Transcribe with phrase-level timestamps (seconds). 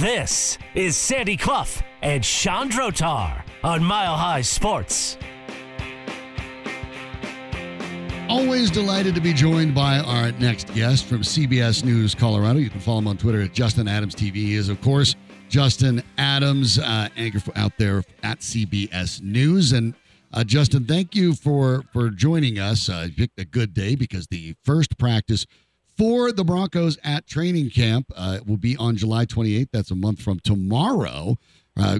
[0.00, 1.66] This is Sandy Clough
[2.00, 5.18] and Chandrotar on Mile High Sports.
[8.26, 12.60] Always delighted to be joined by our next guest from CBS News Colorado.
[12.60, 14.36] You can follow him on Twitter at Justin Adams TV.
[14.36, 15.16] He is, of course,
[15.50, 19.72] Justin Adams, uh, anchor out there at CBS News.
[19.72, 19.92] And
[20.32, 22.88] uh, Justin, thank you for for joining us.
[22.88, 25.44] Uh, a good day because the first practice
[26.00, 29.68] for the Broncos at training camp uh, will be on July 28th.
[29.70, 31.36] That's a month from tomorrow.
[31.78, 31.98] Uh,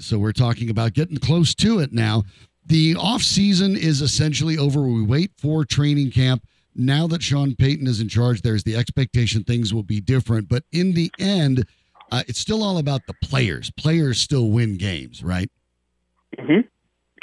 [0.00, 2.22] so we're talking about getting close to it now
[2.66, 4.82] the off season is essentially over.
[4.82, 6.46] We wait for training camp.
[6.74, 10.48] Now that Sean Payton is in charge, there's the expectation things will be different.
[10.48, 11.66] But in the end,
[12.10, 13.70] uh, it's still all about the players.
[13.72, 15.50] Players still win games, right?
[16.38, 16.60] Mm-hmm.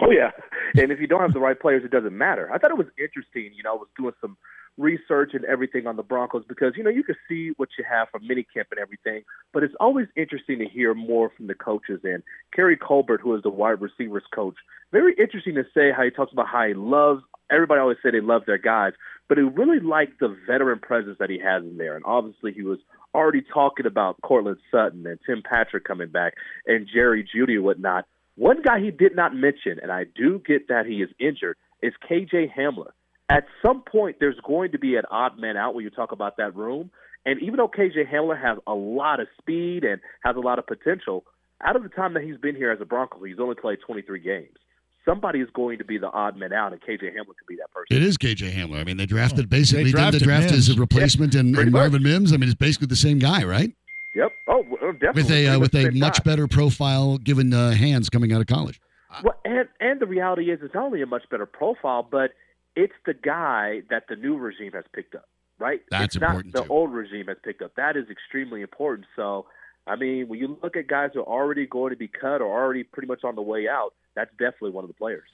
[0.01, 0.31] Oh yeah,
[0.75, 2.49] and if you don't have the right players, it doesn't matter.
[2.53, 3.51] I thought it was interesting.
[3.55, 4.37] You know, I was doing some
[4.79, 8.07] research and everything on the Broncos because you know you can see what you have
[8.09, 11.99] from minicamp and everything, but it's always interesting to hear more from the coaches.
[12.03, 12.23] And
[12.55, 14.55] Keary Colbert, who is the wide receivers coach,
[14.91, 17.21] very interesting to say how he talks about how he loves.
[17.51, 18.93] Everybody always say they love their guys,
[19.27, 21.95] but he really liked the veteran presence that he has in there.
[21.95, 22.79] And obviously, he was
[23.13, 26.35] already talking about Courtland Sutton and Tim Patrick coming back
[26.67, 28.05] and Jerry Jeudy and whatnot.
[28.35, 31.93] One guy he did not mention, and I do get that he is injured, is
[32.09, 32.91] KJ Hamler
[33.29, 36.37] at some point there's going to be an odd man out when you talk about
[36.37, 36.91] that room.
[37.25, 40.65] And even though KJ Hamler has a lot of speed and has a lot of
[40.65, 41.25] potential,
[41.63, 44.19] out of the time that he's been here as a Bronco, he's only played 23
[44.19, 44.57] games.
[45.05, 47.71] Somebody is going to be the odd man out, and KJ Hamler could be that
[47.71, 47.95] person.
[47.95, 48.79] It is KJ Hamler.
[48.79, 51.57] I mean, they drafted oh, basically they drafted, the draft as a replacement yeah, in,
[51.57, 52.33] in Marvin Mims.
[52.33, 53.71] I mean, it's basically the same guy, right?
[54.15, 54.31] Yep.
[54.47, 55.23] Oh, definitely.
[55.23, 56.31] With a uh, with a much guy.
[56.31, 58.79] better profile, given uh, hands coming out of college.
[59.23, 62.31] Well, and and the reality is, it's not only a much better profile, but
[62.79, 65.27] it's the guy that the new regime has picked up,
[65.59, 65.81] right?
[65.91, 66.53] That's it's important.
[66.53, 66.73] Not the too.
[66.73, 67.75] old regime has picked up.
[67.75, 69.05] That is extremely important.
[69.17, 69.47] So,
[69.85, 72.47] I mean, when you look at guys who are already going to be cut or
[72.47, 75.27] already pretty much on the way out, that's definitely one of the players.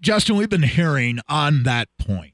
[0.00, 2.32] Justin, we've been hearing on that point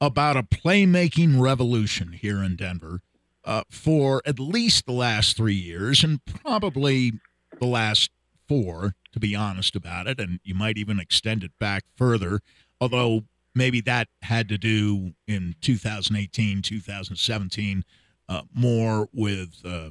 [0.00, 3.00] about a playmaking revolution here in Denver
[3.44, 7.12] uh, for at least the last three years and probably
[7.58, 8.10] the last
[8.46, 10.20] four, to be honest about it.
[10.20, 12.40] And you might even extend it back further,
[12.80, 13.24] although
[13.54, 17.84] maybe that had to do in 2018, 2017,
[18.28, 19.90] uh, more with uh,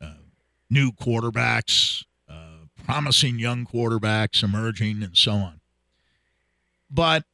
[0.00, 0.14] uh,
[0.70, 5.60] new quarterbacks, uh, promising young quarterbacks emerging, and so on.
[6.90, 7.24] But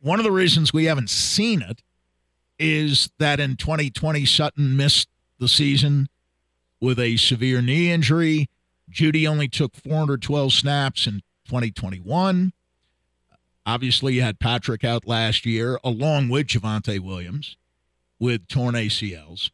[0.00, 1.82] one of the reasons we haven't seen it
[2.58, 6.08] is that in 2020, Sutton missed the season
[6.80, 8.48] with a severe knee injury.
[8.90, 12.52] Jeudy only took 412 snaps in 2021.
[13.66, 17.56] Obviously, you had Patrick out last year, along with Javonte Williams
[18.18, 19.50] with torn ACLs.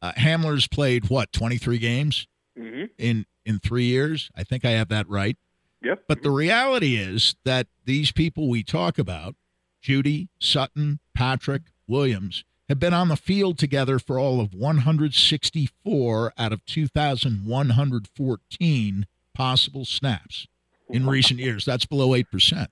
[0.00, 2.26] Uh, Hamler's played what twenty three games
[2.58, 2.84] mm-hmm.
[2.98, 4.30] in in three years.
[4.36, 5.36] I think I have that right.
[5.82, 6.04] Yep.
[6.08, 9.34] But the reality is that these people we talk about,
[9.82, 16.52] Jeudy, Sutton, Patrick, Williams, have been on the field together for all of 164 out
[16.52, 20.46] of 2,114 possible snaps
[20.88, 21.64] in recent years.
[21.64, 22.70] That's below eight percent.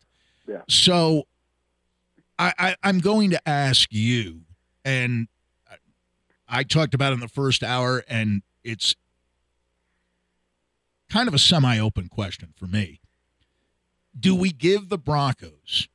[0.68, 1.26] So
[2.38, 4.42] I, I I'm going to ask you,
[4.84, 5.28] and
[6.48, 8.94] I talked about in the first hour, and it's
[11.08, 13.00] kind of a semi-open question for me.
[14.18, 15.88] Do we give the Broncos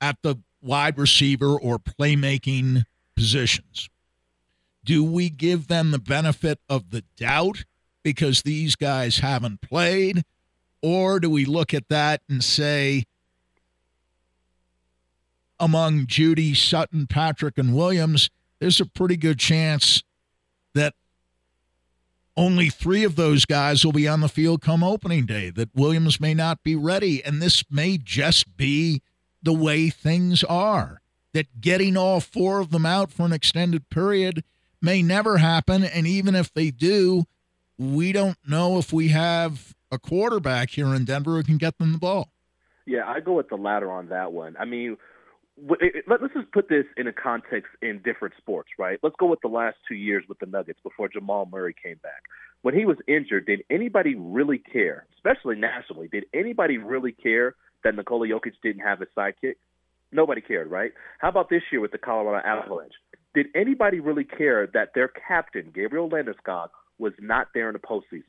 [0.00, 2.84] at the wide receiver or playmaking
[3.16, 3.88] positions?
[4.84, 7.64] Do we give them the benefit of the doubt
[8.02, 10.24] because these guys haven't played?
[10.82, 13.04] Or do we look at that and say,
[15.58, 20.02] among Jeudy, Sutton, Patrick, and Williams, there's a pretty good chance
[20.74, 20.94] that
[22.36, 26.20] only three of those guys will be on the field come opening day, that Williams
[26.20, 27.24] may not be ready.
[27.24, 29.02] And this may just be
[29.42, 31.00] the way things are,
[31.32, 34.44] that getting all four of them out for an extended period
[34.82, 35.84] may never happen.
[35.84, 37.24] And even if they do,
[37.78, 41.92] we don't know if we have a quarterback here in Denver who can get them
[41.92, 42.30] the ball.
[42.86, 44.56] Yeah, I go with the latter on that one.
[44.58, 44.96] I mean,
[45.58, 48.98] let's just put this in a context in different sports, right?
[49.02, 52.22] Let's go with the last two years with the Nuggets before Jamal Murray came back.
[52.62, 56.08] When he was injured, did anybody really care, especially nationally?
[56.08, 57.54] Did anybody really care
[57.84, 59.56] that Nikola Jokic didn't have a sidekick?
[60.12, 60.92] Nobody cared, right?
[61.18, 62.94] How about this year with the Colorado Avalanche?
[63.34, 66.68] Did anybody really care that their captain, Gabriel Landeskog,
[66.98, 68.24] was not there in the postseason?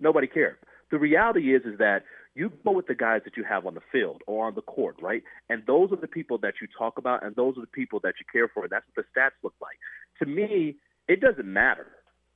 [0.00, 0.56] Nobody cared.
[0.90, 2.02] The reality is, is that
[2.38, 4.96] you go with the guys that you have on the field or on the court,
[5.02, 5.22] right?
[5.48, 8.14] And those are the people that you talk about, and those are the people that
[8.20, 8.68] you care for.
[8.68, 9.76] That's what the stats look like.
[10.20, 10.76] To me,
[11.08, 11.86] it doesn't matter.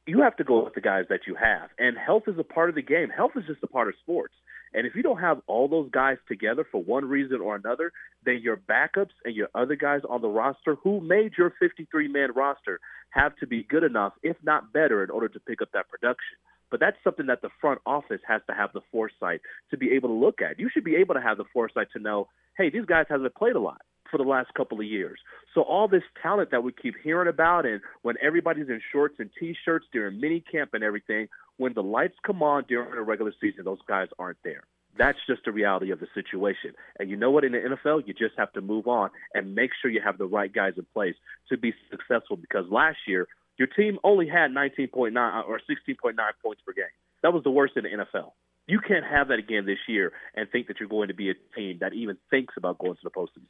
[0.06, 2.68] You have to go with the guys that you have, and health is a part
[2.68, 3.10] of the game.
[3.10, 4.34] Health is just a part of sports.
[4.74, 7.92] And if you don't have all those guys together for one reason or another,
[8.24, 12.30] then your backups and your other guys on the roster who made your 53 man
[12.34, 15.88] roster have to be good enough, if not better, in order to pick up that
[15.88, 16.38] production.
[16.72, 20.08] But that's something that the front office has to have the foresight to be able
[20.08, 20.58] to look at.
[20.58, 23.56] You should be able to have the foresight to know, hey, these guys haven't played
[23.56, 25.20] a lot for the last couple of years.
[25.54, 29.28] So all this talent that we keep hearing about and when everybody's in shorts and
[29.38, 31.28] t-shirts during mini camp and everything,
[31.58, 34.62] when the lights come on during the regular season, those guys aren't there.
[34.96, 36.72] That's just the reality of the situation.
[36.98, 37.44] And you know what?
[37.44, 40.26] In the NFL, you just have to move on and make sure you have the
[40.26, 41.14] right guys in place
[41.50, 42.36] to be successful.
[42.36, 43.26] Because last year,
[43.58, 46.84] your team only had 19.9 uh, or 16.9 points per game.
[47.22, 48.32] That was the worst in the NFL.
[48.66, 51.34] You can't have that again this year and think that you're going to be a
[51.56, 53.46] team that even thinks about going to the postseason.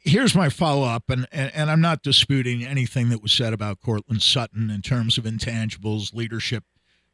[0.00, 3.80] Here's my follow up, and, and, and I'm not disputing anything that was said about
[3.80, 6.64] Courtland Sutton in terms of intangibles, leadership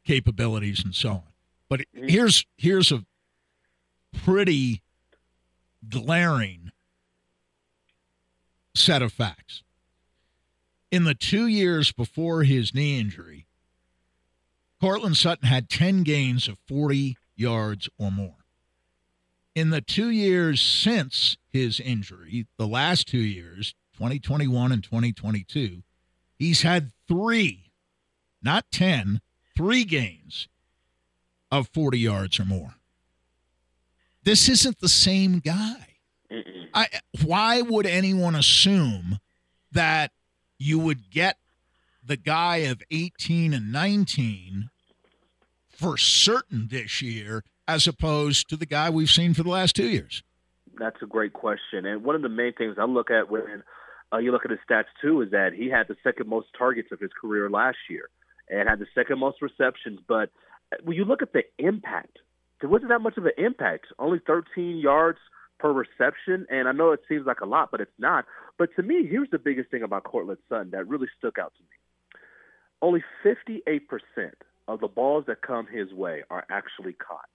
[0.05, 1.23] capabilities, and so on.
[1.69, 2.09] But mm-hmm.
[2.09, 3.05] here's here's a
[4.25, 4.83] pretty
[5.89, 6.73] glaring
[8.75, 9.63] set of facts
[10.91, 13.47] in the two years before his knee injury,
[14.81, 18.45] Courtland Sutton had 10 gains of 40 yards or more.
[19.55, 25.83] In the two years since his injury, the last two years, 2021 and 2022,
[26.39, 27.73] he's had three,
[28.43, 29.23] not 10,
[29.57, 30.49] three gains
[31.51, 32.75] of 40 yards or more.
[34.25, 35.87] This isn't the same guy.
[36.75, 36.89] I,
[37.25, 39.21] why would anyone assume
[39.73, 40.11] that
[40.59, 41.37] you would get
[42.05, 44.71] the guy of 18 and 19
[45.69, 49.89] for certain this year as opposed to the guy we've seen for the last two
[49.89, 50.23] years?
[50.79, 51.87] That's a great question.
[51.87, 53.63] And one of the main things I look at when
[54.13, 56.89] uh, you look at his stats too is that he had the second most targets
[56.93, 58.09] of his career last year
[58.49, 60.01] and had the second most receptions.
[60.07, 60.31] But
[60.83, 62.19] when you look at the impact,
[62.61, 63.87] there wasn't that much of an impact.
[63.99, 65.19] Only 13 yards
[65.59, 66.47] per reception.
[66.51, 68.25] And I know it seems like a lot, but it's not.
[68.59, 71.63] But to me, here's the biggest thing about Courtland Sutton that really stuck out to
[71.63, 72.21] me.
[72.83, 73.81] Only 58%
[74.69, 77.29] of the balls that come his way are actually caught.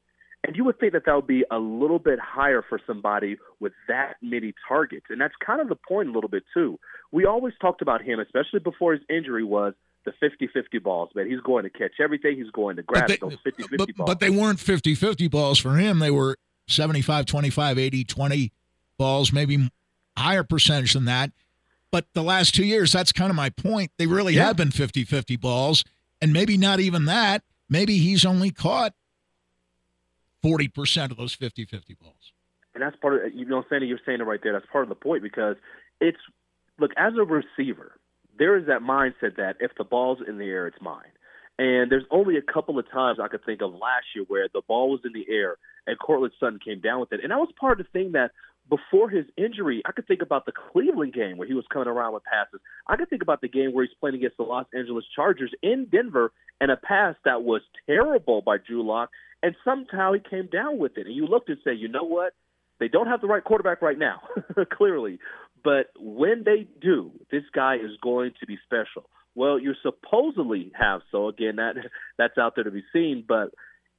[0.44, 3.74] And you would think that that would be a little bit higher for somebody with
[3.88, 5.06] that many targets.
[5.10, 6.80] And that's kind of the point a little bit, too.
[7.12, 11.30] We always talked about him, especially before his injury, was the 50-50 balls, man.
[11.30, 12.38] He's going to catch everything.
[12.38, 14.08] He's going to grab they, those 50-50 balls.
[14.08, 16.00] But they weren't 50-50 balls for him.
[16.00, 16.38] They were
[16.68, 18.52] 75, 25, 80, 20
[18.98, 19.70] balls, maybe
[20.18, 21.32] higher percentage than that.
[21.92, 23.92] But the last two years, that's kind of my point.
[23.98, 24.48] They really yeah.
[24.48, 25.84] have been 50 50 balls.
[26.22, 27.44] And maybe not even that.
[27.70, 28.94] Maybe he's only caught
[30.44, 32.34] 40% of those 50 50 balls.
[32.74, 34.54] And that's part of, you know, Sandy, you're saying it right there.
[34.54, 35.58] That's part of the point because
[36.00, 36.20] it's,
[36.80, 37.94] look, as a receiver,
[38.38, 41.12] there is that mindset that if the ball's in the air, it's mine.
[41.60, 44.62] And there's only a couple of times I could think of last year where the
[44.68, 47.20] ball was in the air and Courtland Sutton came down with it.
[47.22, 48.32] And that was part of the thing that
[48.72, 52.14] before his injury, I could think about the Cleveland game where he was coming around
[52.14, 52.62] with passes.
[52.88, 55.88] I could think about the game where he's playing against the Los Angeles Chargers in
[55.92, 59.10] Denver and a pass that was terrible by Drew Lock,
[59.44, 61.06] and somehow he came down with it.
[61.06, 62.32] And you looked and said, you know what?
[62.80, 64.22] They don't have the right quarterback right now,
[64.74, 65.20] clearly.
[65.64, 69.10] But when they do, this guy is going to be special.
[69.36, 71.28] Well, you supposedly have so.
[71.28, 71.76] Again, that
[72.18, 73.26] that's out there to be seen.
[73.28, 73.50] But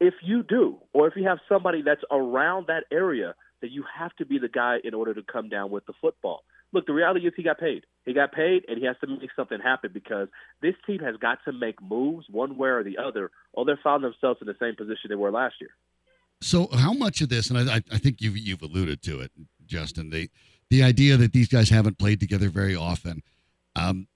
[0.01, 4.15] if you do, or if you have somebody that's around that area, that you have
[4.17, 6.45] to be the guy in order to come down with the football.
[6.73, 7.85] Look, the reality is he got paid.
[8.05, 10.29] He got paid, and he has to make something happen because
[10.61, 14.11] this team has got to make moves one way or the other, or they're finding
[14.11, 15.71] themselves in the same position they were last year.
[16.41, 19.31] So, how much of this, and I, I think you've you've alluded to it,
[19.67, 20.29] Justin, the
[20.71, 23.23] the idea that these guys haven't played together very often.
[23.77, 24.09] Um,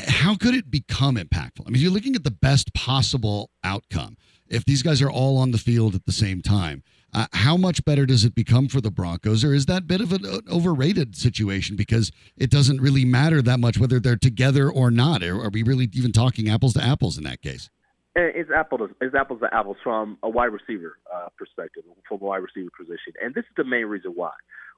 [0.00, 1.66] how could it become impactful?
[1.66, 4.16] I mean, you're looking at the best possible outcome
[4.48, 6.82] if these guys are all on the field at the same time.
[7.14, 10.12] Uh, how much better does it become for the Broncos, or is that bit of
[10.12, 15.22] an overrated situation because it doesn't really matter that much whether they're together or not?
[15.22, 17.70] Are, are we really even talking apples to apples in that case?
[18.14, 18.90] And it's apples.
[19.00, 23.14] It's apples to apples from a wide receiver uh, perspective, from a wide receiver position,
[23.22, 24.32] and this is the main reason why.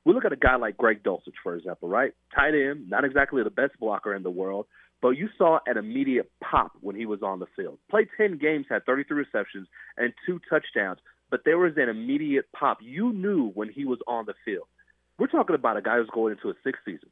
[0.05, 2.13] We look at a guy like Greg Dulcich, for example, right?
[2.35, 4.67] Tight end, not exactly the best blocker in the world,
[5.03, 7.79] but you saw an immediate pop when he was on the field.
[7.91, 10.99] Played 10 games, had 33 receptions and two touchdowns,
[11.31, 12.79] but there was an immediate pop.
[12.81, 14.67] You knew when he was on the field.
[15.19, 17.11] We're talking about a guy who's going into a sixth season.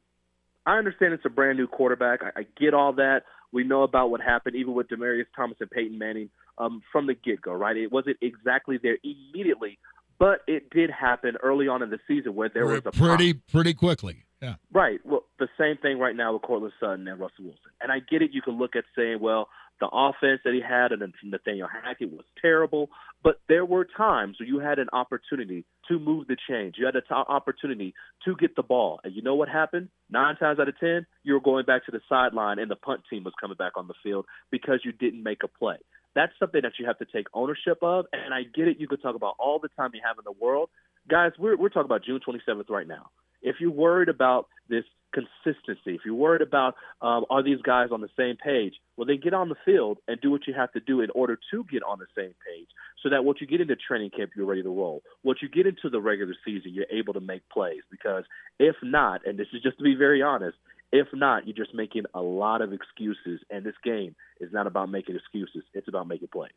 [0.65, 2.21] I understand it's a brand new quarterback.
[2.23, 3.21] I, I get all that.
[3.51, 7.13] We know about what happened, even with Demaryius Thomas and Peyton Manning um, from the
[7.15, 7.75] get go, right?
[7.75, 9.79] It wasn't exactly there immediately,
[10.19, 13.43] but it did happen early on in the season where there was a pretty pop.
[13.51, 14.25] pretty quickly.
[14.41, 14.55] Yeah.
[14.71, 14.99] Right.
[15.03, 17.71] Well, the same thing right now with Courtland Sutton and Russell Wilson.
[17.81, 18.31] And I get it.
[18.31, 22.25] You can look at saying, well, the offense that he had and Nathaniel Hackett was
[22.41, 22.89] terrible,
[23.23, 26.75] but there were times where you had an opportunity to move the change.
[26.77, 27.93] You had an opportunity
[28.25, 28.99] to get the ball.
[29.03, 29.89] And you know what happened?
[30.09, 33.01] Nine times out of ten, you were going back to the sideline and the punt
[33.09, 35.77] team was coming back on the field because you didn't make a play.
[36.15, 38.05] That's something that you have to take ownership of.
[38.11, 38.77] And I get it.
[38.79, 40.69] You could talk about all the time you have in the world.
[41.09, 43.09] Guys, we're, we're talking about June 27th right now.
[43.41, 48.01] If you're worried about this consistency, if you're worried about um, are these guys on
[48.01, 50.79] the same page, well, then get on the field and do what you have to
[50.79, 52.67] do in order to get on the same page
[53.01, 55.01] so that once you get into training camp, you're ready to roll.
[55.23, 58.23] Once you get into the regular season, you're able to make plays because
[58.59, 60.57] if not, and this is just to be very honest,
[60.91, 64.89] if not, you're just making a lot of excuses, and this game is not about
[64.89, 66.51] making excuses, it's about making plays.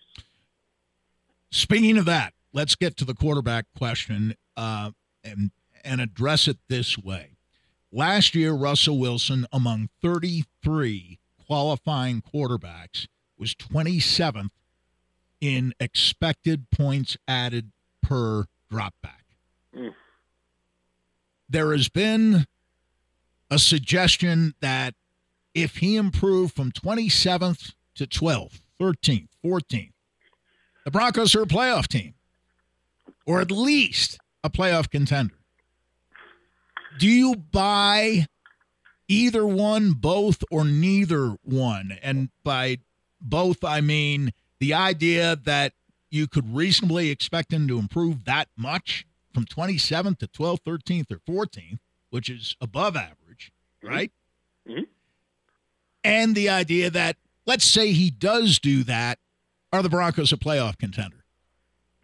[1.50, 5.50] Speaking of that, let's get to the quarterback question uh, and,
[5.84, 7.36] and address it this way.
[7.90, 14.50] Last year, Russell Wilson, among 33 qualifying quarterbacks, was 27th
[15.40, 17.72] in expected points added
[18.02, 19.24] per dropback.
[19.76, 19.94] Mm.
[21.48, 22.46] There has been
[23.50, 24.94] a suggestion that
[25.54, 29.92] if he improved from 27th to 12th, 13th, 14th,
[30.84, 32.14] the Broncos are a playoff team,
[33.26, 35.34] or at least a playoff contender.
[36.98, 38.26] Do you buy
[39.08, 41.98] either one, both, or neither one?
[42.02, 42.78] And by
[43.20, 45.72] both, I mean the idea that
[46.10, 51.46] you could reasonably expect him to improve that much from 27th to 12th, 13th, or
[51.46, 51.78] 14th,
[52.10, 53.94] which is above average, mm-hmm.
[53.94, 54.12] right?
[54.68, 54.82] Mm-hmm.
[56.04, 59.18] And the idea that, let's say he does do that,
[59.72, 61.24] are the Broncos a playoff contender?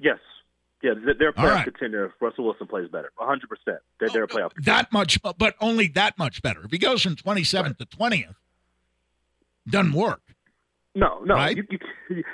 [0.00, 0.18] Yes.
[0.82, 1.64] Yeah, they're a playoff right.
[1.64, 3.11] contender if Russell Wilson plays better.
[3.18, 3.38] 100%.
[3.66, 4.62] They're, they're a playoff contender.
[4.64, 6.64] That much, but only that much better.
[6.64, 7.78] If he goes from 27th right.
[7.78, 8.35] to 20th,
[9.68, 10.23] doesn't work.
[10.94, 11.35] No, no.
[11.35, 11.56] Right?
[11.56, 11.78] You, you,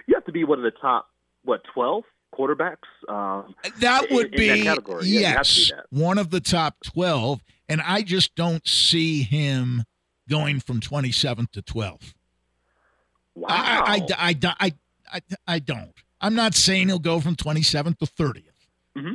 [0.07, 1.09] you have to be one of the top,
[1.43, 2.77] what, 12 quarterbacks?
[3.09, 5.07] Um, that would in, be, in that category.
[5.07, 7.41] yes, yeah, be one of the top 12.
[7.69, 9.85] And I just don't see him
[10.29, 12.13] going from 27th to 12th.
[13.35, 13.49] Wow.
[13.49, 14.73] I, I, I, I,
[15.13, 16.04] I, I don't.
[16.25, 18.45] I'm not saying he'll go from 27th to 30th.
[18.97, 19.13] Mm-hmm.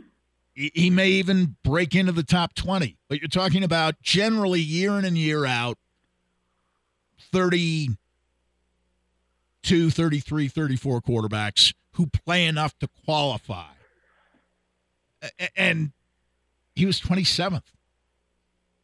[0.54, 4.92] He, he may even break into the top 20, but you're talking about generally year
[4.92, 5.80] in and year out
[7.32, 13.72] 32, 33, 34 quarterbacks who play enough to qualify.
[15.56, 15.94] And
[16.76, 17.64] he was 27th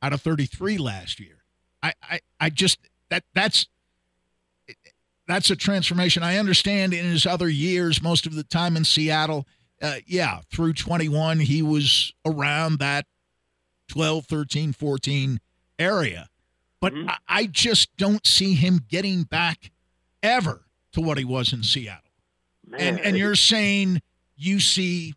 [0.01, 1.43] out of 33 last year.
[1.83, 2.79] I, I, I just
[3.09, 3.67] that that's
[5.27, 6.23] that's a transformation.
[6.23, 9.47] I understand in his other years, most of the time in Seattle,
[9.81, 13.05] uh, yeah, through 21, he was around that
[13.89, 15.39] 12, 13, 14
[15.79, 16.29] area.
[16.79, 17.09] But mm-hmm.
[17.09, 19.71] I, I just don't see him getting back
[20.21, 22.01] ever to what he was in Seattle.
[22.67, 24.01] Man, and, and you're saying
[24.35, 25.15] you see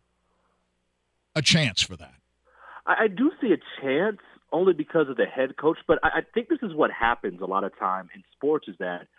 [1.35, 2.15] a chance for that.
[2.87, 4.19] I, I do see a chance
[4.51, 7.47] only because of the head coach, but I, I think this is what happens a
[7.47, 9.07] lot of time in sports is that–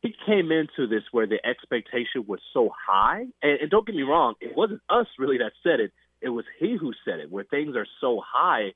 [0.00, 3.26] he came into this where the expectation was so high.
[3.42, 5.92] And, and don't get me wrong, it wasn't us really that said it.
[6.20, 8.72] It was he who said it, where things are so high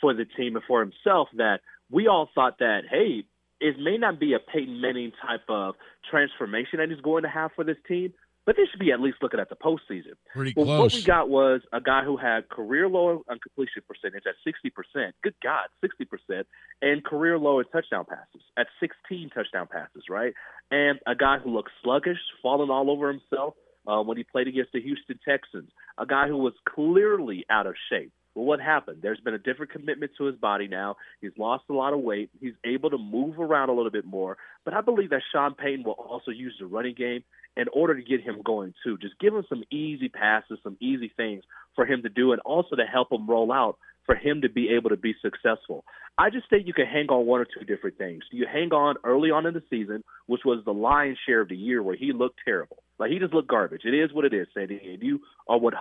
[0.00, 1.60] for the team and for himself that
[1.90, 3.24] we all thought that, hey,
[3.60, 5.74] it may not be a Peyton Manning type of
[6.10, 8.12] transformation that he's going to have for this team,
[8.44, 10.14] but they should be at least looking at the postseason.
[10.32, 10.78] Pretty well, close.
[10.78, 15.12] What we got was a guy who had career low on completion percentage at 60%.
[15.22, 16.44] Good God, 60%.
[16.80, 20.34] And career low in touchdown passes at 16 touchdown passes, right?
[20.70, 23.54] And a guy who looked sluggish, falling all over himself
[23.86, 25.70] uh, when he played against the Houston Texans.
[25.98, 28.12] A guy who was clearly out of shape.
[28.34, 28.98] Well, what happened?
[29.02, 30.96] There's been a different commitment to his body now.
[31.20, 32.30] He's lost a lot of weight.
[32.40, 34.38] He's able to move around a little bit more.
[34.64, 37.24] But I believe that Sean Payton will also use the running game
[37.56, 38.96] in order to get him going too.
[38.98, 42.76] Just give him some easy passes, some easy things for him to do, and also
[42.76, 45.84] to help him roll out for him to be able to be successful.
[46.18, 48.24] I just think you can hang on one or two different things.
[48.30, 51.56] You hang on early on in the season, which was the lion's share of the
[51.56, 52.82] year where he looked terrible.
[52.98, 53.82] Like he just looked garbage.
[53.84, 55.72] It is what it is, Sandy, and you are 100%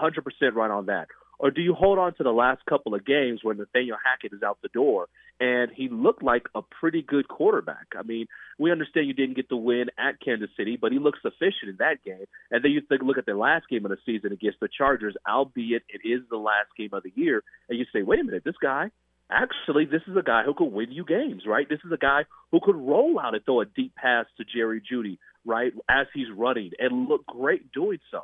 [0.53, 1.07] right on that.
[1.41, 4.43] Or do you hold on to the last couple of games where Nathaniel Hackett is
[4.43, 5.07] out the door
[5.39, 7.87] and he looked like a pretty good quarterback?
[7.97, 8.27] I mean,
[8.59, 11.77] we understand you didn't get the win at Kansas City, but he looked sufficient in
[11.79, 12.25] that game.
[12.51, 15.15] And then you think, look at the last game of the season against the Chargers,
[15.27, 18.43] albeit it is the last game of the year, and you say, wait a minute,
[18.45, 18.91] this guy
[19.31, 21.67] actually, this is a guy who could win you games, right?
[21.67, 24.81] This is a guy who could roll out and throw a deep pass to Jerry
[24.81, 28.23] Jeudy, right, as he's running and look great doing so.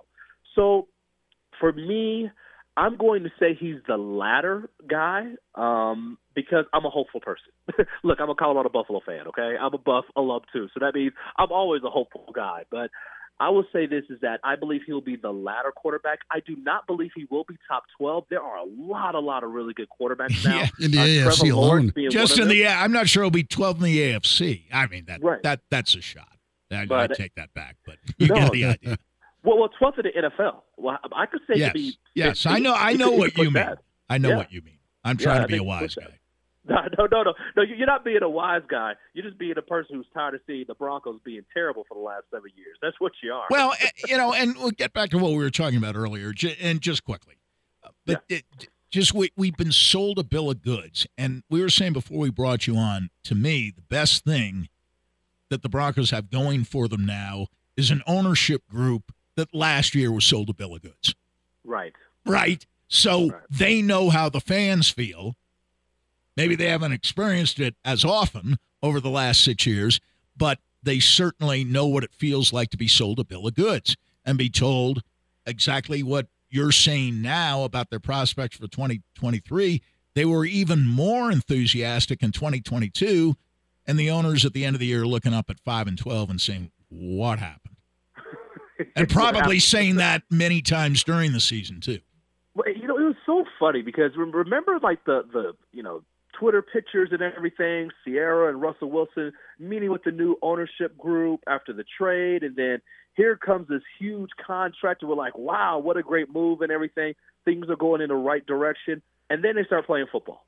[0.54, 0.88] So
[1.60, 2.30] for me,
[2.78, 7.52] I'm going to say he's the latter guy um, because I'm a hopeful person.
[8.04, 9.56] Look, I'm a Colorado Buffalo fan, okay?
[9.60, 12.66] I'm a Buff alum too, so that means I'm always a hopeful guy.
[12.70, 12.92] But
[13.40, 16.20] I will say this is that I believe he'll be the latter quarterback.
[16.32, 18.26] I do not believe he will be top 12.
[18.30, 20.60] There are a lot, a lot of really good quarterbacks now.
[20.60, 21.94] Yeah, in the uh, AFC alone.
[22.12, 24.66] Just in the, I'm not sure he'll be 12 in the AFC.
[24.72, 25.42] I mean, that right.
[25.42, 26.28] that that's a shot.
[26.70, 28.98] I, but, I take that back, but you no, get the idea.
[29.48, 30.62] Well, well, 12th of the NFL.
[30.76, 31.72] Well, I could say yes.
[31.72, 31.98] be.
[32.14, 32.74] Yes, I know.
[32.74, 33.54] I know what you mean.
[33.54, 33.80] That.
[34.10, 34.38] I know yeah.
[34.38, 34.80] what you mean.
[35.06, 36.04] I'm trying yeah, to be a wise guy.
[36.70, 37.64] No, no, no, no, no.
[37.64, 38.92] You're not being a wise guy.
[39.14, 42.02] You're just being a person who's tired of seeing the Broncos being terrible for the
[42.02, 42.76] last seven years.
[42.82, 43.46] That's what you are.
[43.50, 46.34] Well, eh, you know, and we'll get back to what we were talking about earlier,
[46.60, 47.36] and just quickly,
[47.86, 48.40] uh, but yeah.
[48.40, 52.18] it, just we we've been sold a bill of goods, and we were saying before
[52.18, 53.12] we brought you on.
[53.24, 54.68] To me, the best thing
[55.50, 60.12] that the Broncos have going for them now is an ownership group that last year
[60.12, 61.16] was sold a bill of goods.
[61.64, 61.94] Right.
[62.26, 62.66] Right.
[62.90, 63.42] So right.
[63.50, 65.36] they know how the fans feel.
[66.36, 70.00] Maybe they haven't experienced it as often over the last six years,
[70.36, 73.96] but they certainly know what it feels like to be sold a bill of goods
[74.26, 75.02] and be told
[75.46, 79.82] exactly what you're saying now about their prospects for 2023.
[80.14, 83.36] They were even more enthusiastic in 2022,
[83.86, 86.30] and the owners at the end of the year looking up at 5 and 12
[86.30, 87.77] and saying, What happened?
[88.96, 92.00] And probably saying that many times during the season too.
[92.56, 96.04] Well, you know, it was so funny because remember, like the the you know
[96.40, 101.74] Twitter pictures and everything, Ciara and Russell Wilson meeting with the new ownership group after
[101.74, 102.82] the trade, and then
[103.16, 107.14] here comes this huge contract, and we're like, wow, what a great move and everything.
[107.46, 110.46] Things are going in the right direction, and then they start playing football.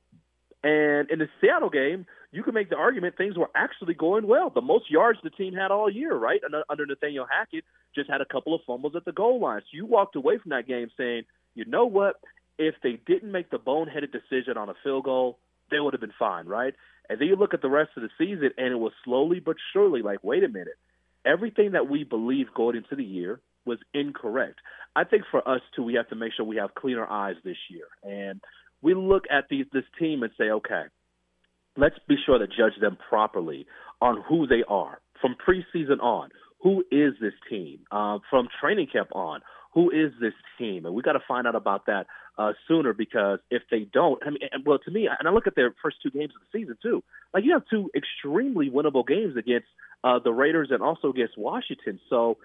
[0.64, 4.50] And in the Seattle game, you can make the argument things were actually going well.
[4.50, 6.42] The most yards the team had all year, right?
[6.70, 7.64] Under Nathaniel Hackett,
[7.96, 9.62] just had a couple of fumbles at the goal line.
[9.62, 11.24] So you walked away from that game saying,
[11.56, 12.16] you know what?
[12.58, 15.40] If they didn't make the boneheaded decision on a field goal,
[15.72, 16.74] they would have been fine, right?
[17.10, 19.56] And then you look at the rest of the season, and it was slowly but
[19.74, 20.78] surely like, wait a minute.
[21.26, 24.60] Everything that we believed going into the year was incorrect.
[24.96, 27.58] I think for us too, we have to make sure we have cleaner eyes this
[27.70, 27.86] year.
[28.04, 28.42] And
[28.82, 30.84] we look at these this team and say, okay,
[31.78, 33.68] let's be sure to judge them properly
[34.02, 36.30] on who they are from preseason on.
[36.62, 37.80] Who is this team?
[37.92, 39.42] Uh, from training camp on,
[39.74, 40.86] who is this team?
[40.86, 44.32] And we got to find out about that uh, sooner because if they don't, I
[44.32, 46.78] mean, well, to me, and I look at their first two games of the season
[46.82, 47.04] too.
[47.34, 49.68] Like you have two extremely winnable games against
[50.04, 52.00] uh, the Raiders and also against Washington.
[52.10, 52.38] So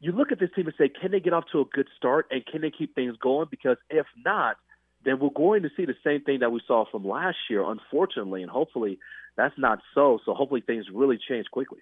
[0.00, 2.26] you look at this team and say, can they get off to a good start
[2.30, 3.48] and can they keep things going?
[3.50, 4.56] Because if not,
[5.04, 8.42] then we're going to see the same thing that we saw from last year, unfortunately,
[8.42, 8.98] and hopefully
[9.36, 10.18] that's not so.
[10.26, 11.78] So hopefully things really change quickly.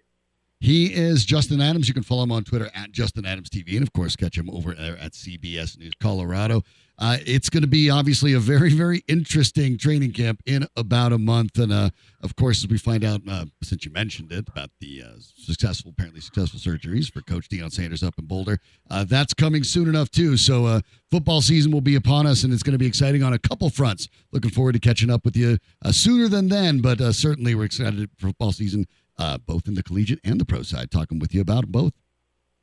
[0.65, 1.89] He is Justin Adams.
[1.89, 4.49] You can follow him on Twitter at Justin Adams TV, and of course, catch him
[4.49, 6.63] over there at CBS News Colorado.
[6.99, 11.19] Uh, it's going to be obviously a very, very interesting training camp in about a
[11.19, 11.91] month, and uh,
[12.23, 15.91] of course, as we find out, uh, since you mentioned it about the uh, successful,
[15.91, 20.11] apparently successful surgeries for Coach Deion Sanders up in Boulder, uh, that's coming soon enough
[20.11, 20.39] too.
[20.39, 23.35] So, uh, football season will be upon us, and it's going to be exciting on
[23.35, 24.09] a couple fronts.
[24.33, 25.59] Looking forward to catching up with you
[25.91, 28.87] sooner than then, but certainly we're excited for football season
[29.19, 31.93] uh, both in the collegiate and the pro side, talking with you about both.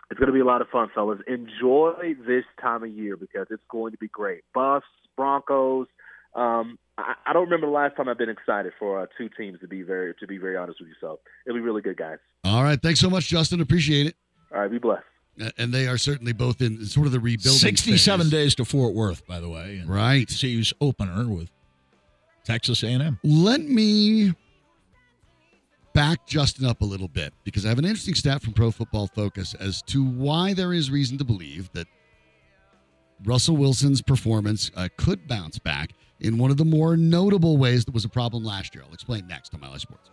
[0.10, 1.20] It's going to be a lot of fun, fellas.
[1.26, 1.94] Enjoy
[2.28, 4.44] this time of year because it's going to be great.
[4.54, 4.86] Buffs,
[5.16, 5.88] Broncos.
[6.36, 9.60] Um, I, I don't remember the last time I've been excited for uh, two teams
[9.62, 10.96] to be very to be very honest with you.
[11.00, 12.18] So it'll be really good, guys.
[12.44, 13.62] All right, thanks so much, Justin.
[13.62, 14.16] Appreciate it.
[14.54, 15.04] All right, be blessed.
[15.58, 17.60] And they are certainly both in sort of the rebuilding.
[17.60, 18.32] Sixty-seven phase.
[18.32, 19.82] days to Fort Worth, by the way.
[19.88, 20.28] right.
[20.28, 21.50] CU's opener with
[22.44, 23.18] Texas A&M.
[23.24, 24.34] Let me
[25.94, 29.08] back Justin up a little bit because I have an interesting stat from Pro Football
[29.08, 31.88] Focus as to why there is reason to believe that
[33.24, 37.94] Russell Wilson's performance uh, could bounce back in one of the more notable ways that
[37.94, 38.84] was a problem last year.
[38.88, 40.10] I'll explain next on Mile High Sports.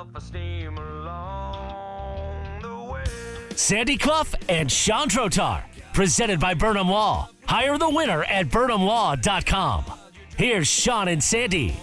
[0.00, 3.04] Self-esteem along the way.
[3.54, 7.28] Sandy Clough and Chandrotar, presented by Burnham Law.
[7.44, 9.84] Hire the winner at burnhamlaw.com.
[10.38, 11.76] Here's Sean and Sandy.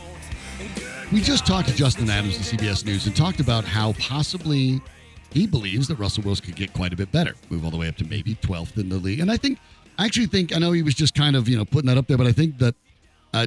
[1.12, 4.82] We just talked to Justin Adams of CBS News and talked about how possibly
[5.30, 7.88] he believes that Russell Wilson could get quite a bit better, move all the way
[7.88, 9.19] up to maybe 12th in the league.
[9.19, 9.60] And I think,
[9.99, 12.08] I actually think, I know he was just kind of, you know, putting that up
[12.08, 12.73] there, but I think that
[13.36, 13.45] uh,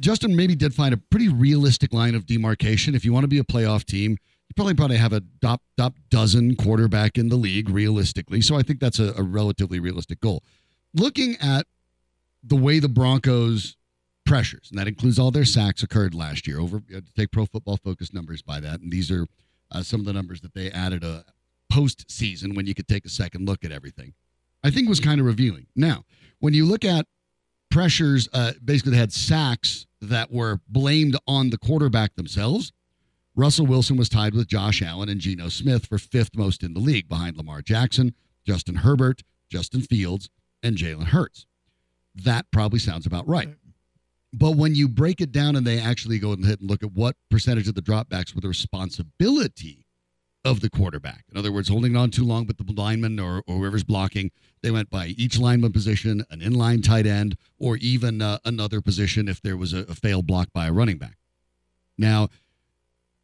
[0.00, 2.94] Justin maybe did find a pretty realistic line of demarcation.
[2.94, 5.94] If you want to be a playoff team, you probably probably have a top, top
[6.10, 8.40] dozen quarterback in the league realistically.
[8.40, 10.42] So I think that's a, a relatively realistic goal.
[10.94, 11.66] Looking at
[12.42, 13.76] the way the Broncos
[14.26, 16.60] pressures, and that includes all their sacks occurred last year.
[16.60, 19.26] Over to take Pro Football Focus numbers by that, and these are
[19.70, 21.24] uh, some of the numbers that they added a
[21.72, 24.14] postseason when you could take a second look at everything.
[24.62, 25.66] I think was kind of revealing.
[25.74, 26.04] Now,
[26.38, 27.06] when you look at
[27.74, 32.72] pressures, uh, basically had sacks that were blamed on the quarterback themselves.
[33.34, 36.78] Russell Wilson was tied with Josh Allen and Geno Smith for fifth most in the
[36.78, 38.14] league, behind Lamar Jackson,
[38.46, 40.30] Justin Herbert, Justin Fields,
[40.62, 41.46] and Jalen Hurts.
[42.14, 43.48] That probably sounds about right.
[44.32, 46.92] But when you break it down and they actually go and hit and look at
[46.92, 49.83] what percentage of the dropbacks were the responsibility
[50.44, 51.24] of the quarterback.
[51.30, 54.30] In other words, holding on too long, but the lineman or, or whoever's blocking,
[54.62, 59.28] they went by each lineman position, an inline tight end, or even uh, another position
[59.28, 61.16] if there was a, a failed block by a running back.
[61.96, 62.28] Now,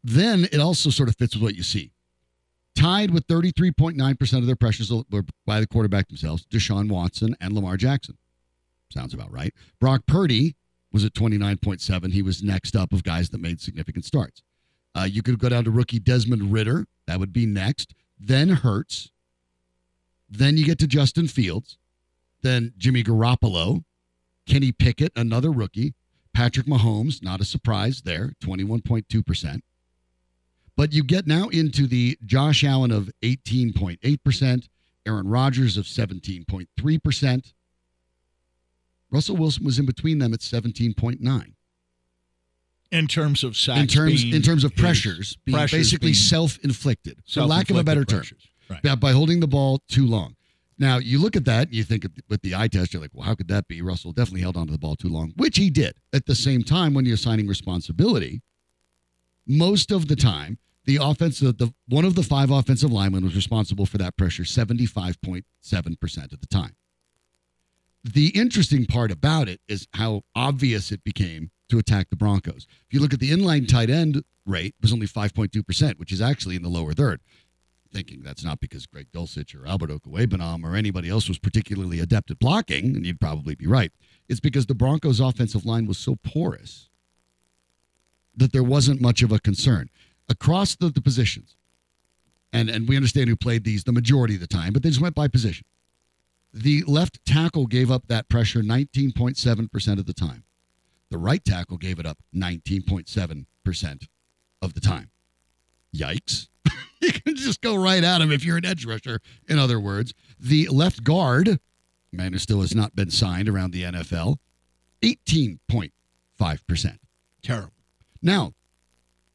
[0.02, 1.92] then it also sort of fits with what you see.
[2.74, 7.76] Tied with 33.9% of their pressures were by the quarterback themselves, Deshaun Watson and Lamar
[7.76, 8.16] Jackson.
[8.90, 9.52] Sounds about right.
[9.80, 10.56] Brock Purdy
[10.92, 12.12] was at 29.7.
[12.12, 14.42] He was next up of guys that made significant starts.
[14.94, 16.87] Uh, you could go down to rookie Desmond Ridder.
[17.10, 17.92] That would be next.
[18.20, 19.10] Then Hurts.
[20.30, 21.76] Then you get to Justin Fields.
[22.42, 23.82] Then Jimmy Garoppolo.
[24.46, 25.94] Kenny Pickett, another rookie.
[26.32, 29.60] Patrick Mahomes, not a surprise there, 21.2%.
[30.76, 34.68] But you get now into the Josh Allen of 18.8%,
[35.04, 37.52] Aaron Rodgers of 17.3%.
[39.10, 41.54] Russell Wilson was in between them at 17.9
[42.92, 47.18] in terms of sacks in terms in terms of pressures being pressures basically being self-inflicted
[47.26, 48.18] for lack of a self-inflicted better term.
[48.18, 48.46] pressures.
[48.68, 49.00] Right.
[49.00, 50.37] by, holding the ball too long.
[50.79, 53.35] Now you look at that you think with the eye test you're like well how
[53.35, 53.83] could that be?
[53.83, 55.94] Russell definitely held onto the ball too long which he did.
[56.12, 58.42] At the same time when you're assigning responsibility
[59.46, 63.37] most of the time the offense the, the one of the five offensive linemen was
[63.37, 66.74] responsible for that pressure 75.7% of the time.
[68.03, 72.66] The interesting part about it is how obvious it became to attack the Broncos.
[72.87, 76.20] If you look at the inline tight end rate, it was only 5.2%, which is
[76.20, 77.20] actually in the lower third.
[77.92, 82.30] Thinking that's not because Greg Dulcich or Albert Okwuegbunam or anybody else was particularly adept
[82.30, 83.90] at blocking, and you'd probably be right.
[84.28, 86.88] It's because the Broncos' offensive line was so porous
[88.37, 89.90] that there wasn't much of a concern
[90.28, 91.56] across the, the positions.
[92.52, 95.00] And and we understand who played these the majority of the time, but they just
[95.00, 95.66] went by position.
[96.52, 100.44] The left tackle gave up that pressure 19.7% of the time.
[101.10, 104.08] The right tackle gave it up 19.7%
[104.62, 105.10] of the time.
[105.94, 106.48] Yikes.
[107.00, 110.14] you can just go right at him if you're an edge rusher, in other words.
[110.38, 111.58] The left guard,
[112.12, 114.36] man who still has not been signed around the NFL,
[115.02, 116.98] 18.5%.
[117.42, 117.72] Terrible.
[118.22, 118.52] Now,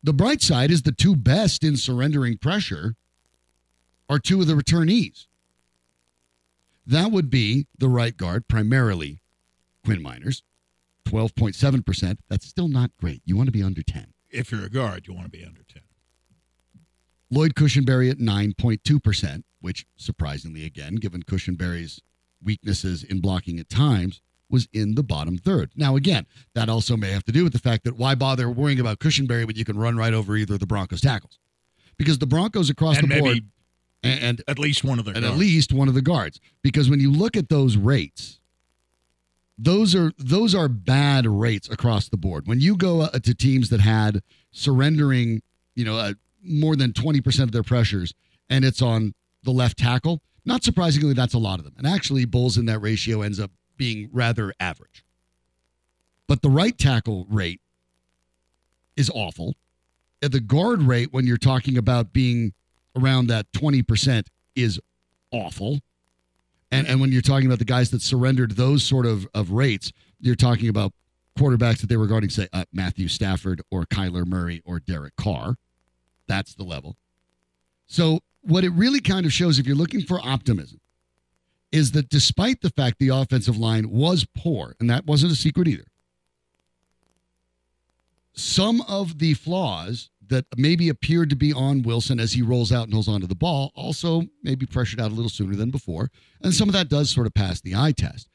[0.04, 2.96] the bright side is the two best in surrendering pressure
[4.08, 5.26] are two of the returnees.
[6.86, 9.20] That would be the right guard, primarily
[9.84, 10.44] Quinn Meinerz,
[11.06, 12.18] 12.7%.
[12.30, 13.22] That's still not great.
[13.26, 14.08] You want to be under 10.
[14.30, 15.82] If you're a guard, you want to be under 10.
[17.32, 22.02] Lloyd Cushenberry at 9.2%, which surprisingly, again, given Cushenberry's
[22.44, 25.72] weaknesses in blocking at times, was in the bottom third.
[25.76, 28.80] Now, again, that also may have to do with the fact that why bother worrying
[28.80, 31.40] about Cushenberry when you can run right over either of the Broncos tackles?
[31.98, 33.40] Because the Broncos across and the board,
[34.04, 36.40] and, and at least one of their and at least one of the guards.
[36.62, 38.40] Because when you look at those rates,
[39.58, 42.48] those are those are bad rates across the board.
[42.48, 45.42] When you go uh, to teams that had surrendering,
[45.76, 46.14] you know, uh,
[46.44, 48.14] more than twenty percent of their pressures,
[48.50, 49.14] and it's on
[49.44, 51.74] the left tackle, not surprisingly, that's a lot of them.
[51.78, 55.04] And actually, Bolles in that ratio ends up being rather average.
[56.28, 57.62] But the right tackle rate
[58.96, 59.56] is awful.
[60.24, 62.54] Uh, The guard rate, when you're talking about being
[62.96, 64.80] around that 20%, is
[65.32, 65.82] awful.
[66.76, 69.92] And, and when you're talking about the guys that surrendered those sort of, of rates,
[70.20, 70.92] you're talking about
[71.38, 75.56] quarterbacks that they were regarding, say, uh, Matthew Stafford or Kyler Murray or Derek Carr.
[76.28, 76.98] That's the level.
[77.88, 80.80] So, what it really kind of shows, if you're looking for optimism,
[81.72, 85.68] is that despite the fact the offensive line was poor, and that wasn't a secret
[85.68, 85.86] either,
[88.34, 92.86] some of the flaws that maybe appeared to be on Wilson as he rolls out
[92.86, 96.10] and holds onto the ball, also maybe pressured out a little sooner than before.
[96.42, 98.30] And some of that does sort of pass the eye test.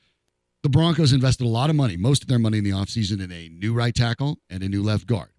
[0.62, 3.33] The Broncos invested a lot of money, most of their money in the offseason, in
[3.33, 5.31] a new right tackle and a new left guard.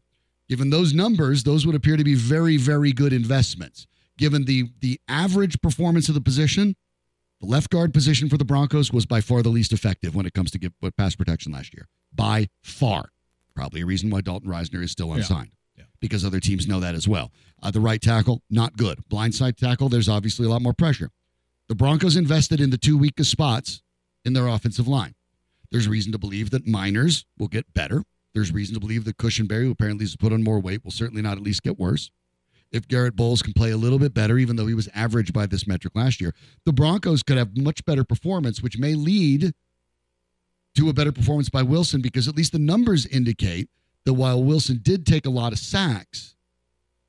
[0.49, 3.87] Given those numbers, those would appear to be very, very good investments.
[4.17, 6.75] Given the the average performance of the position,
[7.39, 10.33] the left guard position for the Broncos was by far the least effective when it
[10.33, 11.87] comes to get pass protection last year.
[12.13, 13.09] By far.
[13.55, 15.51] Probably a reason why Dalton Risner is still unsigned.
[15.53, 15.60] Yeah.
[16.01, 17.31] Because other teams know that as well.
[17.63, 18.99] Uh, the right tackle, not good.
[19.09, 21.11] Blindside tackle, there's obviously a lot more pressure.
[21.69, 23.81] The Broncos invested in the two weakest spots
[24.25, 25.13] in their offensive line.
[25.71, 28.03] There's reason to believe that Meinerz will get better.
[28.33, 31.21] There's reason to believe that Cushenberry, who apparently has put on more weight, will certainly
[31.21, 32.11] not at least get worse.
[32.71, 35.45] If Garett Bolles can play a little bit better, even though he was average by
[35.45, 36.33] this metric last year,
[36.65, 39.53] the Broncos could have much better performance, which may lead
[40.75, 43.69] to a better performance by Wilson because at least the numbers indicate
[44.05, 46.35] that while Wilson did take a lot of sacks,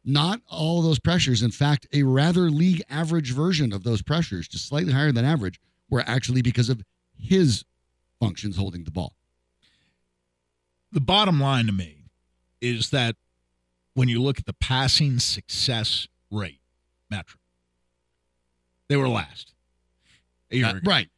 [0.04, 4.48] not all of those pressures, in fact, a rather league average version of those pressures,
[4.48, 6.82] just slightly higher than average, were actually because of
[7.16, 7.64] his
[8.20, 9.14] functions holding the ball.
[10.90, 12.04] The bottom line to me
[12.60, 13.16] is that
[13.94, 16.60] when you look at the passing success rate
[17.10, 17.40] metric,
[18.88, 19.54] they were last.
[20.52, 21.08] Uh, right.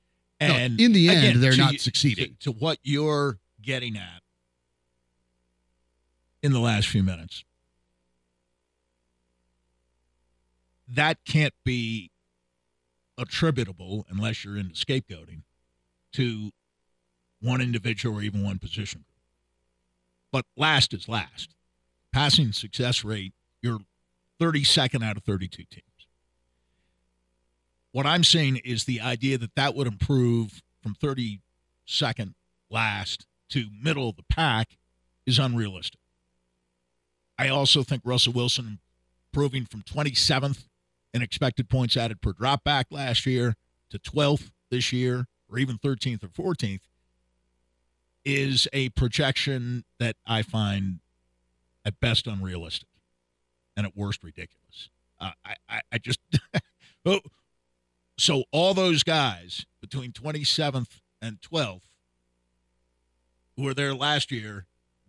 [0.41, 2.37] No, And in the end, again, they're not you- succeeding.
[2.41, 4.21] To, to what you're getting at
[6.45, 7.43] in the last few minutes,
[10.87, 12.11] that can't be
[13.17, 15.41] attributable unless you're into scapegoating
[16.13, 16.51] to
[17.41, 19.07] one individual or even one position.
[20.31, 21.55] But last is last.
[22.13, 23.81] Passing success rate, you're
[24.39, 25.83] 32nd out of 32 teams.
[27.91, 32.35] What I'm saying is the idea that that would improve from 32nd
[32.69, 34.77] last to middle of the pack
[35.25, 36.01] is unrealistic.
[37.39, 38.79] I also think Russell Wilson
[39.33, 40.65] improving from 27th
[41.13, 43.57] in expected points added per drop back last year
[43.91, 46.81] to 12th this year, or even 13th or 14th,
[48.25, 51.01] is a projection that I find
[51.85, 52.89] at best unrealistic
[53.77, 54.89] and at worst ridiculous.
[55.21, 56.21] Uh, I, I, I just.
[57.07, 57.21] oh,
[58.17, 61.83] so all those guys between 27th and 12th
[63.57, 64.67] who were there last year,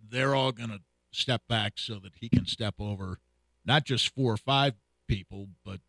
[0.10, 0.80] they're all going to
[1.16, 3.20] step back so that he can step over
[3.66, 4.74] not just four or five
[5.08, 5.80] people, but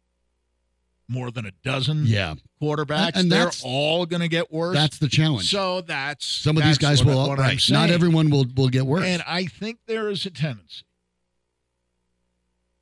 [1.08, 2.34] more than a dozen Yeah.
[2.60, 3.08] quarterbacks.
[3.08, 4.74] And- and they're all going to get worse.
[4.74, 5.48] That's the challenge.
[5.50, 7.60] so that's Some of these guys what, will, What right.
[7.70, 9.04] Not everyone will, will get worse.
[9.04, 10.82] And I think there is a tendency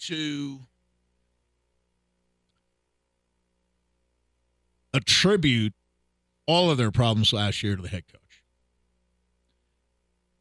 [0.00, 0.60] to
[4.92, 5.74] attribute
[6.46, 8.42] all of their problems last year to the head coach.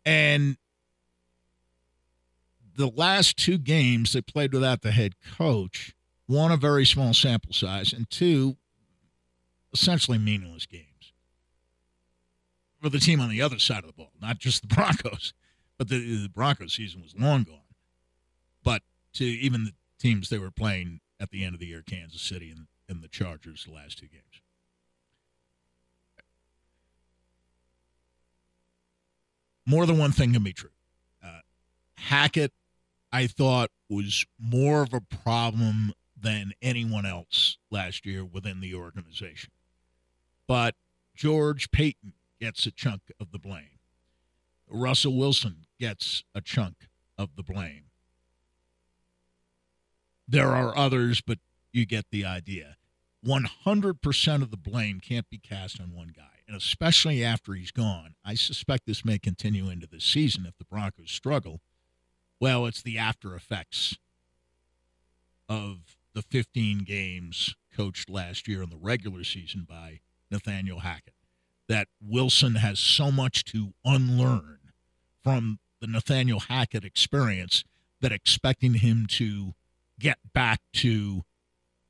[0.05, 0.57] And
[2.75, 7.53] the last two games they played without the head coach, one, a very small sample
[7.53, 8.57] size, and two,
[9.73, 10.87] essentially meaningless games
[12.83, 15.33] for the team on the other side of the ball, not just the Broncos,
[15.77, 17.59] but the, the Broncos season was long gone.
[18.61, 18.81] But
[19.13, 22.51] to even the teams they were playing at the end of the year, Kansas City
[22.51, 24.23] and, and the Chargers, the last two games.
[29.65, 30.71] More than one thing can be true.
[31.23, 31.39] Uh,
[31.95, 32.51] Hackett,
[33.13, 39.51] I thought, was more of a problem than anyone else last year within the organization.
[40.47, 40.73] But
[41.15, 43.79] George Paton gets a chunk of the blame.
[44.67, 47.83] Russell Wilson gets a chunk of the blame.
[50.27, 51.37] There are others, but
[51.71, 52.77] you get the idea.
[53.23, 56.41] 100% of the blame can't be cast on one guy.
[56.47, 60.65] And especially after he's gone, I suspect this may continue into the season if the
[60.65, 61.61] Broncos struggle.
[62.39, 63.97] Well, it's the after effects
[65.47, 71.13] of the 15 games coached last year in the regular season by Nathaniel Hackett.
[71.67, 74.59] That Wilson has so much to unlearn
[75.23, 77.63] from the Nathaniel Hackett experience
[78.01, 79.53] that expecting him to
[79.99, 81.23] get back to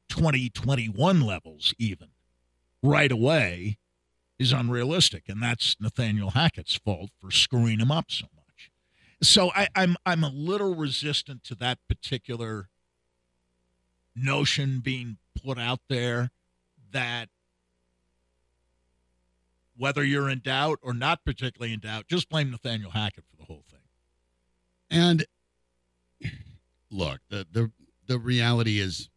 [0.10, 2.10] 2021 levels, even
[2.84, 3.78] right away,
[4.38, 5.24] is unrealistic.
[5.28, 8.28] And that's Nathaniel Hackett's fault for screwing him up so.
[9.24, 12.70] So I, I'm I'm a little resistant to that particular
[14.16, 16.32] notion being put out there
[16.92, 17.30] that
[19.78, 23.46] whether you're in doubt or not particularly in doubt, just blame Nathaniel Hackett for the
[23.46, 23.80] whole thing.
[24.92, 25.26] And
[26.92, 27.72] look, the the
[28.06, 29.10] the reality is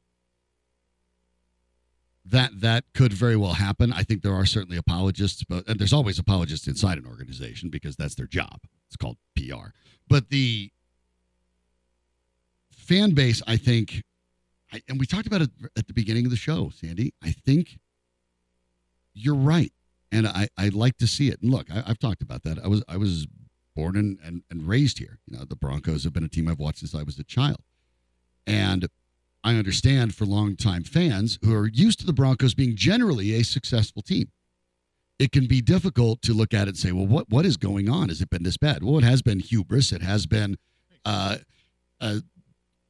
[2.28, 3.92] that that could very well happen.
[3.92, 7.96] I think there are certainly apologists, but and there's always apologists inside an organization because
[7.96, 8.60] that's their job.
[8.88, 9.70] It's called PR.
[10.08, 10.70] But the
[12.70, 14.02] fan base, I think,
[14.72, 17.14] I, and we talked about it at the beginning of the show, Sandy.
[17.22, 17.78] I think
[19.14, 19.72] you're right,
[20.10, 21.40] and I I like to see it.
[21.42, 22.58] And look, I, I've talked about that.
[22.62, 23.28] I was I was
[23.76, 25.18] born and, and and raised here.
[25.26, 27.62] You know, the Broncos have been a team I've watched since I was a child,
[28.48, 28.88] and
[29.46, 34.02] I understand for longtime fans who are used to the Broncos being generally a successful
[34.02, 34.32] team.
[35.20, 37.88] It can be difficult to look at it and say, well, what what is going
[37.88, 38.08] on?
[38.08, 38.82] Has it been this bad?
[38.82, 39.92] Well, it has been hubris.
[39.92, 40.56] It has been
[41.04, 41.36] uh,
[42.00, 42.18] uh,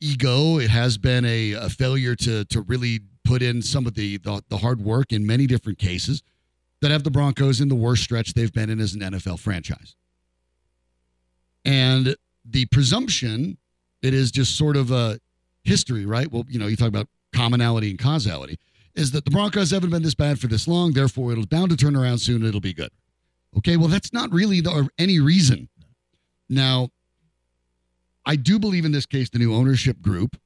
[0.01, 0.59] ego.
[0.59, 4.43] It has been a, a failure to to really put in some of the, the
[4.49, 6.23] the hard work in many different cases
[6.81, 9.95] that have the Broncos in the worst stretch they've been in as an NFL franchise.
[11.67, 12.17] And
[12.47, 13.59] the presumption
[14.03, 15.21] it is just sort of a
[15.67, 16.31] history, right?
[16.31, 18.59] Well, you know, you talk about commonality and causality,
[18.95, 21.77] is that the Broncos haven't been this bad for this long, therefore it'll bound to
[21.77, 22.91] turn around soon and it'll be good.
[23.59, 25.69] Okay, well, that's not really the, any reason.
[26.49, 26.91] Now,
[28.25, 30.37] I do believe in this case the new ownership group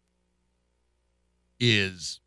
[1.59, 2.21] is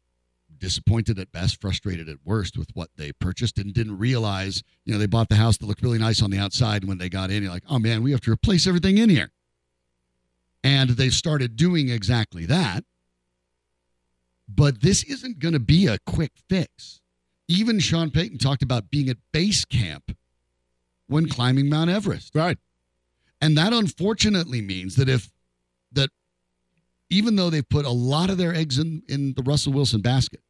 [0.57, 4.99] disappointed at best, frustrated at worst with what they purchased and didn't realize, you know,
[4.99, 6.83] they bought the house that looked really nice on the outside.
[6.83, 9.09] And when they got in, you're like, oh man, we have to replace everything in
[9.09, 9.31] here.
[10.63, 12.83] And they started doing exactly that.
[14.47, 17.01] But this isn't going to be a quick fix.
[17.47, 20.15] Even Sean Payton talked about being at base camp
[21.07, 22.33] when climbing Mount Everest.
[22.35, 22.57] Right.
[23.41, 25.29] And that unfortunately means that if
[25.91, 26.09] that
[27.09, 30.41] even though they've put a lot of their eggs in, in the Russell Wilson basket,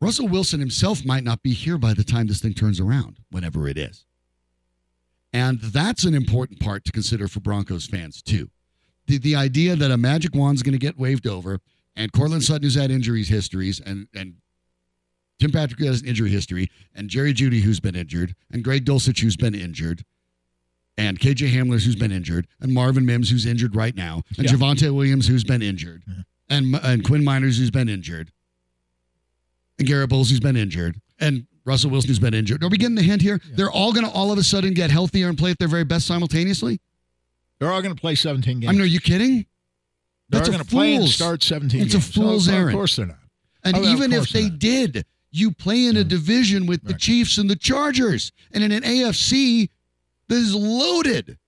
[0.00, 3.68] Russell Wilson himself might not be here by the time this thing turns around, whenever
[3.68, 4.06] it is.
[5.32, 8.50] And that's an important part to consider for Broncos fans, too.
[9.06, 11.60] The, the idea that a magic wand's going to get waved over,
[11.96, 14.34] and Courtland Sutton, who's had injuries histories, and, and
[15.38, 19.20] Tim Patrick, has an injury history, and Jerry Jeudy, who's been injured, and Greg Dulcich,
[19.20, 20.04] who's been injured,
[20.98, 24.52] and KJ Hamler, who's been injured, and Marvin Mims, who's injured right now, and Yeah.
[24.56, 26.02] Javonte Williams, who's been injured,
[26.48, 28.32] and and Quinn Meinerz, who's been injured,
[29.78, 32.64] and Garett Bolles, who's been injured, and Russell Wilson, who's been injured.
[32.64, 33.40] Are we getting the hint here?
[33.54, 35.84] They're all going to all of a sudden get healthier and play at their very
[35.84, 36.80] best simultaneously.
[37.58, 38.68] They're all going to play 17 games.
[38.68, 39.46] I mean, are you kidding?
[40.30, 42.70] They're going to play and start 17 it's a oh, fool's So, errand.
[42.70, 43.18] Of course they're not.
[43.64, 44.58] And Oh, even if they not.
[44.58, 48.82] did, you play in a division with the Chiefs and the Chargers, and in an
[48.82, 49.68] AFC
[50.28, 51.38] that is loaded.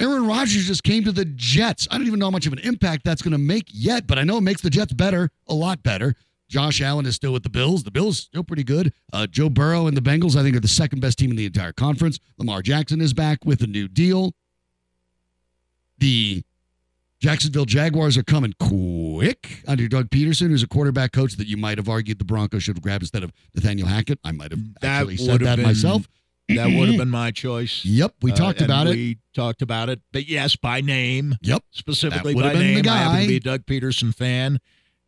[0.00, 1.86] Aaron Rodgers just came to the Jets.
[1.90, 4.18] I don't even know how much of an impact that's going to make yet, but
[4.18, 6.14] I know it makes the Jets better, a lot better.
[6.50, 7.84] Josh Allen is still with the Bills.
[7.84, 8.92] The Bills are still pretty good.
[9.12, 11.46] Uh, Joe Burrow and the Bengals, I think, are the second best team in the
[11.46, 12.18] entire conference.
[12.38, 14.34] Lamar Jackson is back with a new deal.
[15.98, 16.42] The
[17.20, 21.78] Jacksonville Jaguars are coming quick under Doug Pederson, who's a quarterback coach that you might
[21.78, 24.18] have argued the Broncos should have grabbed instead of Nathaniel Hackett.
[24.24, 26.08] I might have That actually said that been- myself.
[26.48, 27.84] That would have been my choice.
[27.84, 28.96] Yep, we Uh, talked about it.
[28.96, 30.00] We talked about it.
[30.12, 31.62] But yes, by name, Yep.
[31.70, 32.88] specifically by have been the name.
[32.92, 34.58] I happen to be a Doug Pederson fan.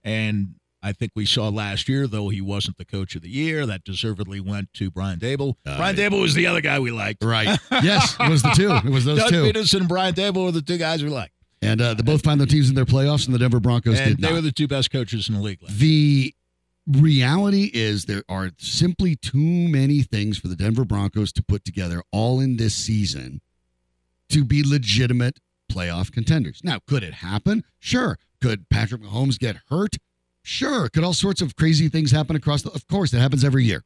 [0.05, 3.67] And I think we saw last year, though he wasn't the coach of the year,
[3.67, 5.55] that deservedly went to Brian Daboll.
[5.65, 7.23] Uh, Brian Daboll was the other guy we liked.
[7.23, 7.47] Right.
[7.71, 8.73] yes, it was the two.
[8.73, 9.43] It was those Doug two.
[9.45, 11.35] Pederson and Brian Daboll were the two guys we liked.
[11.63, 14.17] And uh, they both found their teams in their playoffs, and the Denver Broncos and
[14.17, 14.35] did they not.
[14.35, 15.63] were the two best coaches in the league.
[15.63, 16.35] last The
[16.89, 22.03] reality is there are simply too many things for the Denver Broncos to put together
[22.11, 23.41] all in this season
[24.31, 25.39] to be legitimate
[25.71, 26.61] playoff contenders.
[26.65, 27.63] Now, could it happen?
[27.79, 28.19] Sure.
[28.41, 29.97] Could Patrick Mahomes get hurt?
[30.43, 30.89] Sure.
[30.89, 33.85] Could all sorts of crazy things happen across the Of course, that happens every year.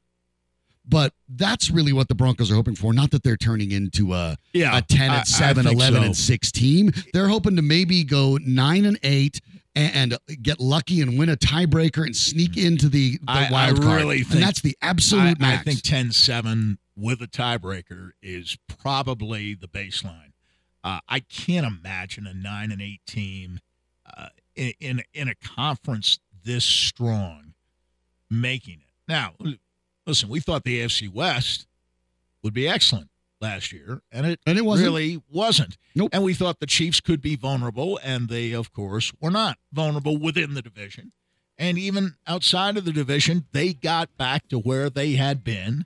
[0.88, 2.92] But that's really what the Broncos are hoping for.
[2.92, 6.00] Not that they're turning into a Yeah, a 10 I- I and 7, think 11
[6.00, 6.06] so.
[6.06, 6.92] and 6 team.
[7.12, 9.40] They're hoping to maybe go 9 and 8
[9.74, 13.50] and, and get lucky and win a tiebreaker and sneak into the, the I- I
[13.50, 14.00] wild card.
[14.00, 15.64] really and that's the I, absolute I max.
[15.64, 20.32] think 10 7 with a tiebreaker is probably the baseline.
[20.84, 23.58] Uh, I can't imagine a 9 and 8 team
[24.16, 27.52] uh, in, in, in a conference this strong
[28.30, 28.94] making it.
[29.06, 29.34] Now,
[30.06, 31.66] listen, we thought the AFC West
[32.42, 34.86] would be excellent last year, and it, And it wasn't.
[34.86, 35.76] really wasn't.
[35.94, 36.10] Nope.
[36.12, 40.16] And we thought the Chiefs could be vulnerable, and they, of course, were not vulnerable
[40.16, 41.12] within the division.
[41.58, 45.84] And even outside of the division, they got back to where they had been.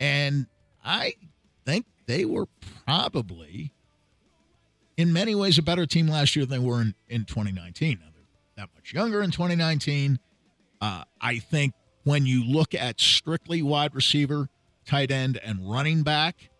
[0.00, 0.46] And
[0.84, 1.14] I
[1.64, 2.46] think they were
[2.84, 3.72] probably,
[4.96, 7.98] in many ways, a better team last year than they were in, in 2019.
[8.00, 8.06] Now,
[8.58, 10.18] that much younger in 2019.
[10.80, 14.48] Uh, I think when you look at strictly wide receiver,
[14.84, 16.50] tight end, and running back,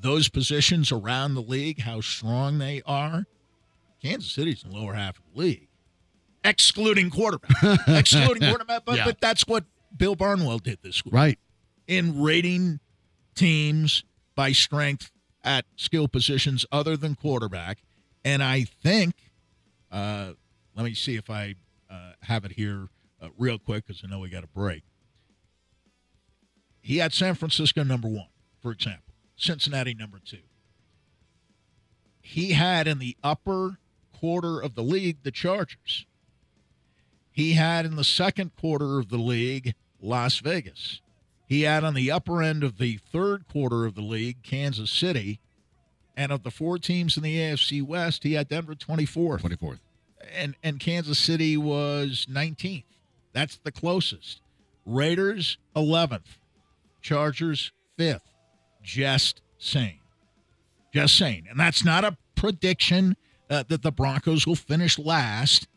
[0.00, 3.26] those positions around the league, how strong they are,
[4.02, 5.68] Kansas City's in the lower half of the league,
[6.44, 7.50] excluding quarterback.
[7.88, 9.04] excluding quarterback, but, Yeah.
[9.04, 9.64] but that's what
[9.96, 11.38] Bill Barnwell did this week right.
[11.86, 12.80] in rating
[13.34, 14.04] teams
[14.34, 15.10] by strength
[15.44, 17.78] at skill positions other than quarterback.
[18.24, 19.14] And I think,
[19.90, 20.32] uh,
[20.74, 21.54] let me see if I
[21.90, 22.88] uh, have it here
[23.20, 24.82] uh, real quick because I know we got a break.
[26.80, 28.28] He had San Francisco number one,
[28.60, 30.38] for example, Cincinnati number two.
[32.20, 33.78] He had in the upper
[34.12, 36.06] quarter of the league the Chargers.
[37.30, 41.00] He had in the second quarter of the league Las Vegas.
[41.46, 45.40] He had on the upper end of the third quarter of the league Kansas City.
[46.18, 49.40] And of the four teams in the AFC West, he had Denver 24th.
[49.40, 49.78] 24th.
[50.34, 52.82] And, and Kansas City was 19th.
[53.32, 54.40] That's the closest.
[54.84, 56.38] Raiders 11th.
[57.00, 58.18] Chargers 5th.
[58.82, 60.00] Just saying.
[60.92, 61.46] Just saying.
[61.48, 63.16] And that's not a prediction
[63.48, 65.68] uh, that the Broncos will finish last.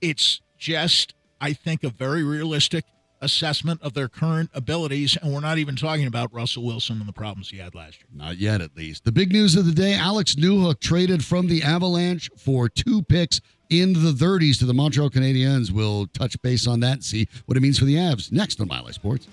[0.00, 2.86] It's just, I think, a very realistic
[3.20, 5.16] assessment of their current abilities.
[5.20, 8.06] And we're not even talking about Russell Wilson and the problems he had last year.
[8.14, 9.04] Not yet, at least.
[9.04, 13.40] The big news of the day Alex Newhook traded from the Avalanche for two picks
[13.68, 15.70] in the 30s to the Montreal Canadiens.
[15.70, 18.68] We'll touch base on that and see what it means for the Avs next on
[18.68, 19.28] Mile High Sports.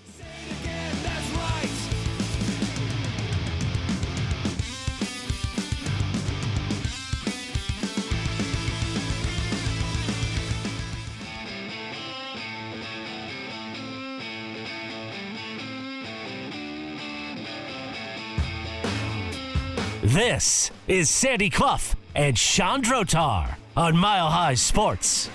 [20.17, 25.29] This is Sandy Clough and Sean Drotar on Mile High Sports.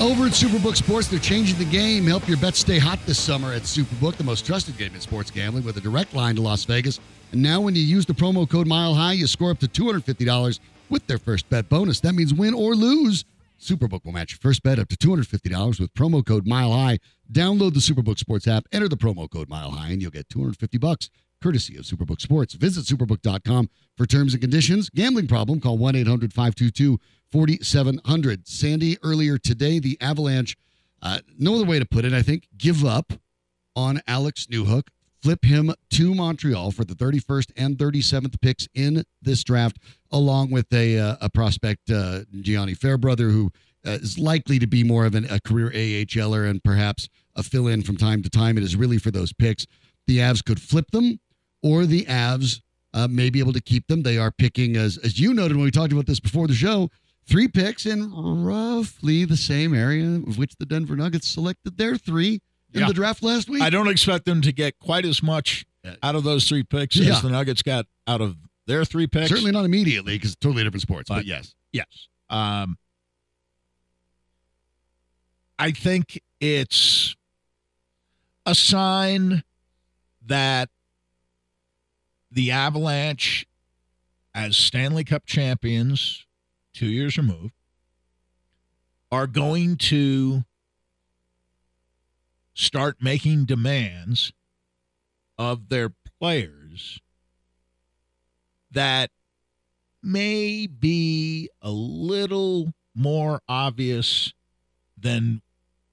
[0.00, 2.06] Over at Superbook Sports, they're changing the game.
[2.06, 5.30] Help your bets stay hot this summer at Superbook, the most trusted game in sports
[5.30, 6.98] gambling, with a direct line to Las Vegas.
[7.32, 10.60] And now, when you use the promo code Mile High, you score up to $250
[10.88, 12.00] with their first bet bonus.
[12.00, 13.26] That means win or lose.
[13.60, 17.00] Superbook will match your first bet up to $250 with promo code Mile High.
[17.30, 20.78] Download the Superbook Sports app, enter the promo code Mile High, and you'll get 250
[20.78, 21.10] bucks
[21.44, 22.54] courtesy of Superbook Sports.
[22.54, 23.68] Visit superbook.com
[23.98, 24.88] for terms and conditions.
[24.88, 26.98] Gambling problem, call 1 800 522
[27.30, 28.48] 4700.
[28.48, 30.56] Sandy, earlier today, the Avalanche,
[31.02, 33.12] uh, no other way to put it, I think, give up
[33.76, 34.84] on Alex Newhook,
[35.20, 39.76] flip him to Montreal for the 31st and 37th picks in this draft,
[40.10, 43.50] along with a, uh, a prospect, uh, Gianni Fairbrother, who
[43.86, 47.66] uh, is likely to be more of an, a career AHLer and perhaps a fill
[47.66, 48.56] in from time to time.
[48.56, 49.66] It is really for those picks.
[50.06, 51.18] The Avs could flip them,
[51.64, 52.60] or the Avs
[52.92, 54.02] uh, may be able to keep them.
[54.02, 56.90] They are picking, as, as you noted when we talked about this before the show,
[57.26, 62.40] three picks in roughly the same area of which the Denver Nuggets selected their three
[62.74, 62.88] in Yeah.
[62.88, 63.62] the draft last week.
[63.62, 65.64] I don't expect them to get quite as much
[66.02, 67.14] out of those three picks Yeah.
[67.14, 68.36] as the Nuggets got out of
[68.66, 69.30] their three picks.
[69.30, 71.54] Certainly not immediately because totally different sports, but But- yes.
[71.72, 71.86] Yes.
[72.30, 72.76] Um,
[75.58, 77.16] I think it's
[78.44, 79.42] a sign
[80.26, 80.68] that
[82.34, 83.46] the Avalanche,
[84.34, 86.26] as Stanley Cup champions,
[86.74, 87.54] two years removed,
[89.10, 90.44] are going to
[92.52, 94.32] start making demands
[95.38, 97.00] of their players
[98.70, 99.10] that
[100.02, 104.32] may be a little more obvious
[104.98, 105.40] than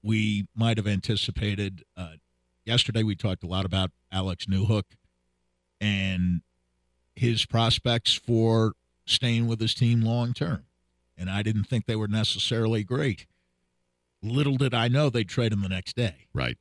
[0.02, 1.84] we might have anticipated.
[1.96, 2.14] Uh,
[2.64, 4.82] yesterday, we talked a lot about Alex Newhook
[5.82, 6.42] and
[7.14, 8.72] his prospects for
[9.04, 10.64] staying with his team long term.
[11.18, 13.26] And I didn't think they were necessarily great.
[14.22, 16.28] Little did I know they'd trade him the next day.
[16.32, 16.56] Right.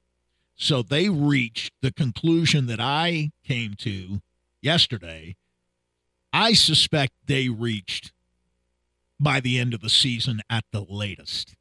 [0.56, 4.22] So they reached the conclusion that I came to
[4.62, 5.36] yesterday.
[6.34, 8.12] I suspect they reached
[9.20, 11.56] by the end of the season at the latest.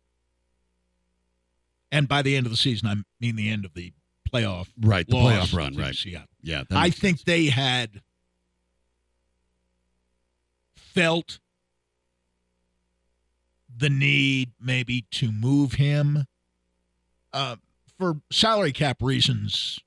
[1.92, 3.92] And by the end of the season, I mean the end of the
[4.32, 5.06] playoff Right.
[5.06, 5.94] The playoff run, right.
[5.94, 6.28] Seattle.
[6.42, 6.64] Yeah.
[6.70, 7.24] I think sense.
[7.24, 8.02] they had
[10.76, 11.38] felt
[13.76, 16.26] the need maybe to move him
[17.32, 17.56] uh,
[17.98, 19.78] for salary cap reasons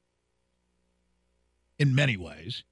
[1.77, 2.63] in many ways,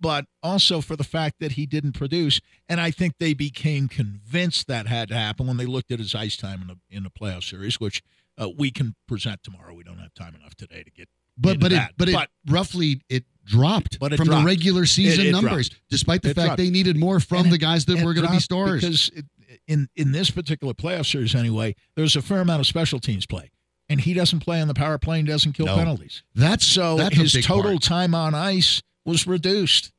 [0.00, 2.40] but also for the fact that he didn't produce.
[2.68, 6.14] And I think they became convinced that had to happen when they looked at his
[6.14, 8.02] ice time in the in the playoff series, which
[8.38, 9.74] uh, we can present tomorrow.
[9.74, 11.08] We don't have time enough today to get
[11.38, 14.42] But but it but it But- roughly it dropped But it from dropped.
[14.42, 16.58] the regular season it numbers, despite the fact dropped.
[16.58, 18.80] they needed more from And the guys that were going to be stars.
[18.82, 19.10] Because
[19.68, 23.50] in in this particular playoff series, anyway, there's a fair amount of special teams play,
[23.88, 25.76] and he doesn't play on the power play and doesn't kill No.
[25.76, 26.22] penalties.
[26.34, 27.82] that's So that's his total part.
[27.82, 29.92] time on ice was reduced.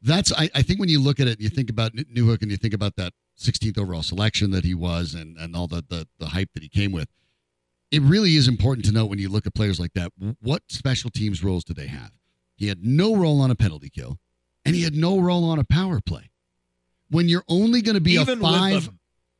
[0.00, 2.56] That's I, I think when you look at it, you think about Newhook and you
[2.56, 6.26] think about that 16th overall selection that he was and and all the, the the
[6.28, 7.08] hype that he came with.
[7.92, 11.10] It really is important to note when you look at players like that, what special
[11.10, 12.10] teams roles do they have?
[12.56, 14.18] He had no role on a penalty kill.
[14.64, 16.30] and he had no role on a power play.
[17.10, 18.90] When you're only going to be Even a five,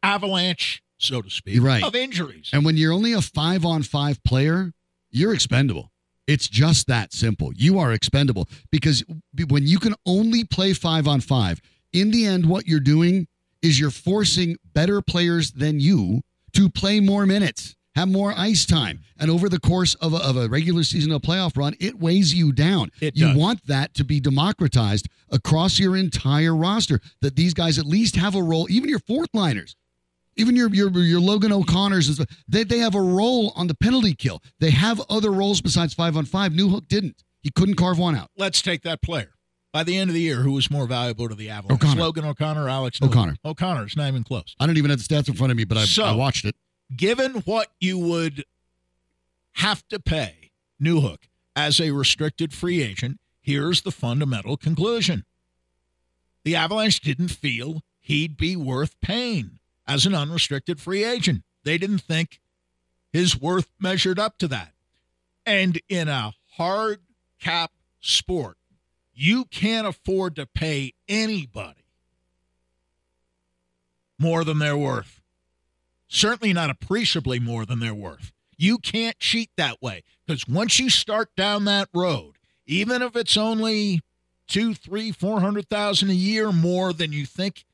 [0.02, 1.82] avalanche, so to speak, right.
[1.82, 2.50] of injuries.
[2.52, 4.72] and when you're only a five on five player,
[5.10, 5.90] you're expendable.
[6.26, 7.52] It's just that simple.
[7.54, 9.04] You are expendable because
[9.48, 11.60] when you can only play five on five,
[11.92, 13.26] in the end, what you're doing
[13.62, 16.22] is you're forcing better players than you
[16.54, 19.00] to play more minutes, have more ice time.
[19.18, 22.34] And over the course of a, of a regular season, a playoff run, it weighs
[22.34, 22.90] you down.
[23.00, 23.36] It you does.
[23.36, 28.34] want that to be democratized across your entire roster, that these guys at least have
[28.34, 29.76] a role, even your fourth liners.
[30.36, 32.18] Even your your your Logan O'Connors
[32.48, 34.42] they they have a role on the penalty kill.
[34.60, 36.52] They have other roles besides five on five.
[36.52, 37.22] Newhook didn't.
[37.42, 38.30] He couldn't carve one out.
[38.38, 39.34] Let's take that player.
[39.74, 41.82] By the end of the year, who was more valuable to the Avalanche?
[41.82, 42.00] O'Connor.
[42.00, 43.00] Logan O'Connor, or Alex?
[43.02, 43.36] O'Connor.
[43.44, 44.54] O'Connor's not even close.
[44.60, 46.44] I don't even have the stats in front of me, but I, So- I watched
[46.44, 46.54] it.
[46.94, 48.44] Given what you would
[49.54, 55.24] have to pay Newhook as a restricted free agent, here's the fundamental conclusion.
[56.44, 61.44] The Avalanche didn't feel he'd be worth paying as an unrestricted free agent.
[61.64, 62.40] They didn't think
[63.12, 64.72] his worth measured up to that.
[65.46, 67.00] And in a hard
[67.40, 68.56] cap sport,
[69.14, 71.84] you can't afford to pay anybody
[74.18, 75.21] more than they're worth.
[76.14, 78.32] Certainly not appreciably more than they're worth.
[78.58, 82.34] You can't cheat that way because once you start down that road,
[82.66, 84.02] even if it's only
[84.46, 87.64] two, three, four hundred thousand a year more than you think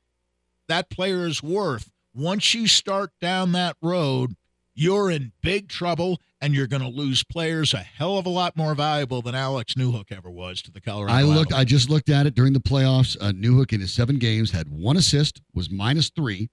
[0.68, 4.36] that player is worth, once you start down that road,
[4.72, 8.56] you're in big trouble and you're going to lose players a hell of a lot
[8.56, 11.12] more valuable than Alex Newhook ever was to the Colorado.
[11.12, 11.52] I looked.
[11.52, 13.16] I just looked at it during the playoffs.
[13.20, 16.48] Uh, Newhook in his seven games had one assist, was minus three,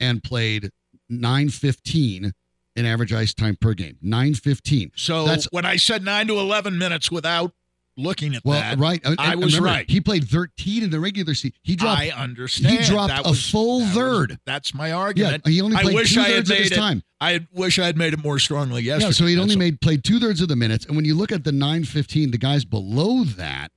[0.00, 0.70] and played
[1.08, 2.32] nine fifteen
[2.74, 3.96] in average ice time per game.
[4.02, 4.90] Nine fifteen.
[4.96, 7.52] so that's- when I said nine to eleven minutes without
[7.98, 9.00] looking at Well, that, right.
[9.06, 9.90] Uh, and- I was remember, right.
[9.90, 11.54] He played thirteen in the regular season.
[11.62, 11.98] He dropped.
[12.00, 12.78] I understand.
[12.78, 14.38] he dropped a was- full that was- third.
[14.44, 15.42] that's my argument.
[15.46, 17.02] yeah, he only I played wish two I thirds of his it- time.
[17.18, 19.06] I wish I had made it more strongly yesterday.
[19.06, 19.58] Yeah, so he'd only all.
[19.58, 22.30] made played two thirds of the minutes, and when you look at the nine fifteen,
[22.30, 23.72] the guys below that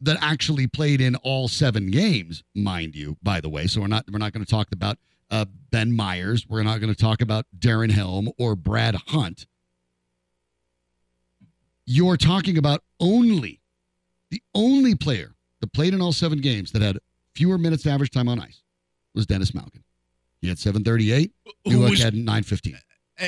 [0.00, 3.16] that actually played in all seven games, mind you.
[3.20, 4.96] By the way, so we're not we're not going to talk about
[5.30, 6.46] uh, Ben Meyers.
[6.48, 9.46] We're not going to talk about Darren Helm or Brad Hunt.
[11.86, 13.60] You're talking about only
[14.30, 16.98] the only player that played in all seven games that had
[17.34, 18.62] fewer minutes average time on ice
[19.14, 19.82] was Denis Malgin.
[20.40, 21.32] He had seven thirty eight.
[21.64, 22.78] Who Newhook was- had nine fifteen.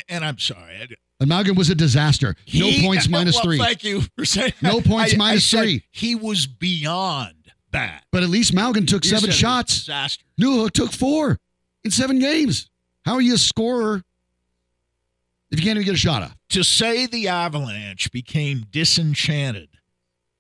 [0.09, 0.77] and I'm sorry.
[0.77, 0.89] I-
[1.21, 2.35] And Malgin was a disaster.
[2.55, 3.59] No he- points, minus well, three.
[3.59, 5.85] Thank you for saying No points, I- I minus said three.
[5.91, 7.35] He was beyond
[7.71, 8.03] bad.
[8.13, 9.79] But at least Malgin took You seven said it was shots.
[9.81, 10.25] Disaster.
[10.41, 11.39] Newhook took four
[11.85, 12.69] in seven games.
[13.05, 14.03] How are you a scorer
[15.51, 16.37] if you can't even get a shot off?
[16.51, 19.69] To say the Avalanche became disenchanted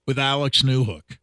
[0.06, 1.18] with Alex Newhook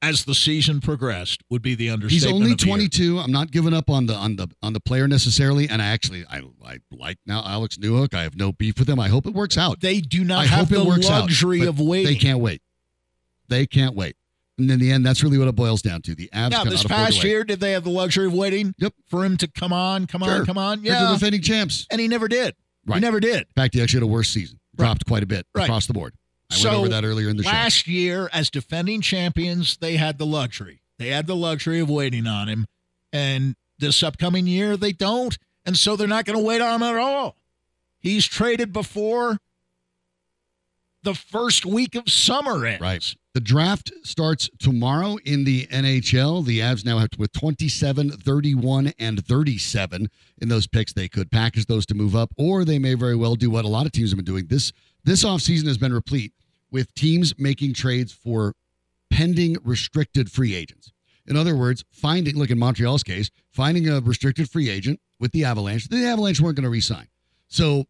[0.00, 2.12] as the season progressed would be the understatement.
[2.12, 2.76] He's only of the year.
[2.76, 3.18] 22.
[3.18, 6.24] I'm not giving up on the on the on the player necessarily, and I actually
[6.30, 8.14] I, I like now Alex Newhook.
[8.14, 9.00] I have no beef with him.
[9.00, 9.80] I hope it works out.
[9.80, 12.12] They do not I have hope it the works out, luxury but of waiting.
[12.12, 12.62] They can't wait.
[13.48, 14.16] They can't wait.
[14.58, 16.14] And in the end, that's really what it boils down to.
[16.14, 18.92] The Avs Now, this past year, did they have the luxury of waiting Yep.
[19.06, 20.40] for him to come on, come Sure.
[20.40, 20.82] on, come on?
[20.82, 21.12] They're the Yeah.
[21.12, 21.86] defending champs.
[21.90, 22.54] And he never did.
[22.84, 22.96] Right.
[22.96, 23.40] He never did.
[23.40, 24.58] In fact, he actually had a worse season.
[24.76, 24.86] Right.
[24.86, 25.64] Dropped quite a bit Right.
[25.64, 26.14] across the board.
[26.50, 27.50] I So, went over that earlier in the show.
[27.50, 30.80] Last year, as defending champions, they had the luxury.
[30.98, 32.66] They had the luxury of waiting on him.
[33.12, 35.36] And this upcoming year, they don't.
[35.64, 37.36] And so they're not going to wait on him at all.
[38.00, 39.38] He's traded before
[41.02, 42.80] the first week of summer ends.
[42.80, 43.14] Right.
[43.34, 46.44] The draft starts tomorrow in the NHL.
[46.44, 50.08] The Avs now have to, with 27, 31, and 37
[50.40, 50.92] in those picks.
[50.92, 53.68] They could package those to move up, or they may very well do what a
[53.68, 54.46] lot of teams have been doing.
[54.48, 54.72] This
[55.04, 56.32] this offseason has been replete
[56.70, 58.54] with teams making trades for
[59.10, 60.92] pending restricted free agents.
[61.26, 65.44] In other words, finding look in Montreal's case, finding a restricted free agent with the
[65.44, 65.88] Avalanche.
[65.88, 67.08] The Avalanche weren't going to re-sign.
[67.48, 67.84] So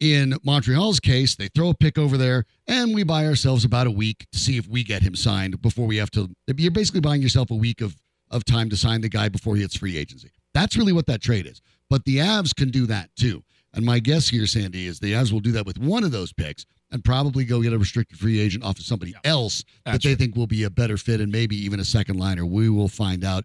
[0.00, 3.90] in Montreal's case, they throw a pick over there, and we buy ourselves about a
[3.90, 6.28] week to see if we get him signed before we have to.
[6.56, 7.96] You're basically buying yourself a week of
[8.30, 10.30] of time to sign the guy before he hits free agency.
[10.54, 11.60] That's really what that trade is.
[11.90, 13.42] But the Avs can do that too.
[13.74, 16.32] And my guess here, Sandy, is the Avs will do that with one of those
[16.32, 20.04] picks and probably go get a restricted free agent off of somebody else that That's
[20.04, 22.46] they think will be a better fit and maybe even a second liner.
[22.46, 23.44] We will find out,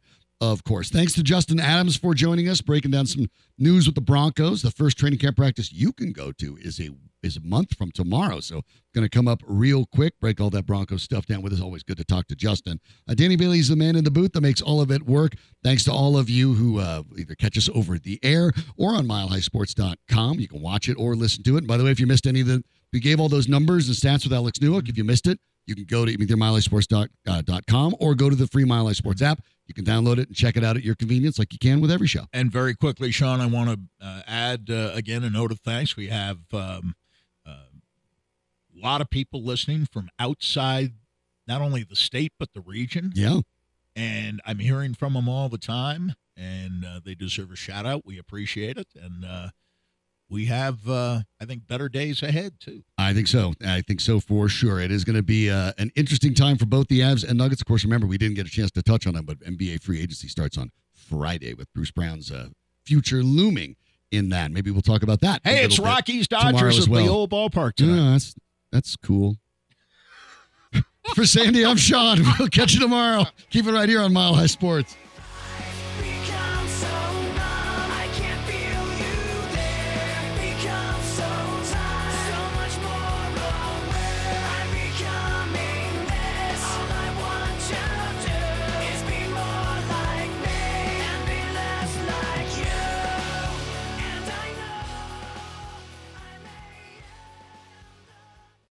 [0.52, 0.90] of course.
[0.90, 3.28] Thanks to Justin Adams for joining us, breaking down some
[3.58, 4.62] news with the Broncos.
[4.62, 6.90] The first training camp practice you can go to is a
[7.22, 8.42] is a month from tomorrow.
[8.42, 8.64] So
[8.94, 11.62] going to come up real quick, break all that Broncos stuff down with us.
[11.62, 12.82] Always good to talk to Justin.
[13.08, 15.36] Uh, Danny Bailey's the man in the booth that makes all of it work.
[15.64, 19.08] Thanks to all of you who uh, either catch us over the air or on
[19.08, 20.42] milehighsports.com.
[20.42, 21.60] You can watch it or listen to it.
[21.60, 23.88] And by the way, if you missed any of the We gave all those numbers
[23.88, 24.90] and stats with Alex Newhook.
[24.90, 28.68] If you missed it, you can go to either milehighsports.com or go to the free
[28.68, 29.42] High Sports app.
[29.68, 31.90] You can download it and check it out at your convenience, like you can with
[31.90, 32.26] every show.
[32.34, 35.96] And very quickly, Sean, I want to uh, add uh, again a note of thanks.
[35.96, 36.96] We have um,
[37.48, 40.94] uh, a lot of people listening from outside
[41.48, 43.12] not only the state but the region.
[43.16, 43.40] Yeah.
[43.96, 48.06] and I'm hearing from them all the time, and uh, they deserve a shout out.
[48.06, 49.50] We appreciate it, and uh,
[50.34, 52.84] we have, uh, I think, better days ahead too.
[52.98, 53.54] I think so.
[53.66, 54.80] I think so for sure.
[54.80, 57.62] It is going to be uh, an interesting time for both the Avs and Nuggets.
[57.62, 60.02] Of course, remember we didn't get a chance to touch on them, but NBA free
[60.02, 62.48] agency starts on Friday with Bruce Brown's uh,
[62.84, 63.76] future looming
[64.12, 64.52] in that.
[64.52, 65.42] Maybe we'll talk about that.
[65.44, 67.06] Hey, it's Rockies Dodgers at well.
[67.06, 67.96] the old ballpark tonight.
[67.96, 68.36] Yeah, that's
[68.72, 69.38] that's cool.
[71.14, 72.22] for Sandy, I'm Sean.
[72.40, 73.26] We'll catch you tomorrow.
[73.52, 74.98] Keep it right here on Mile High Sports.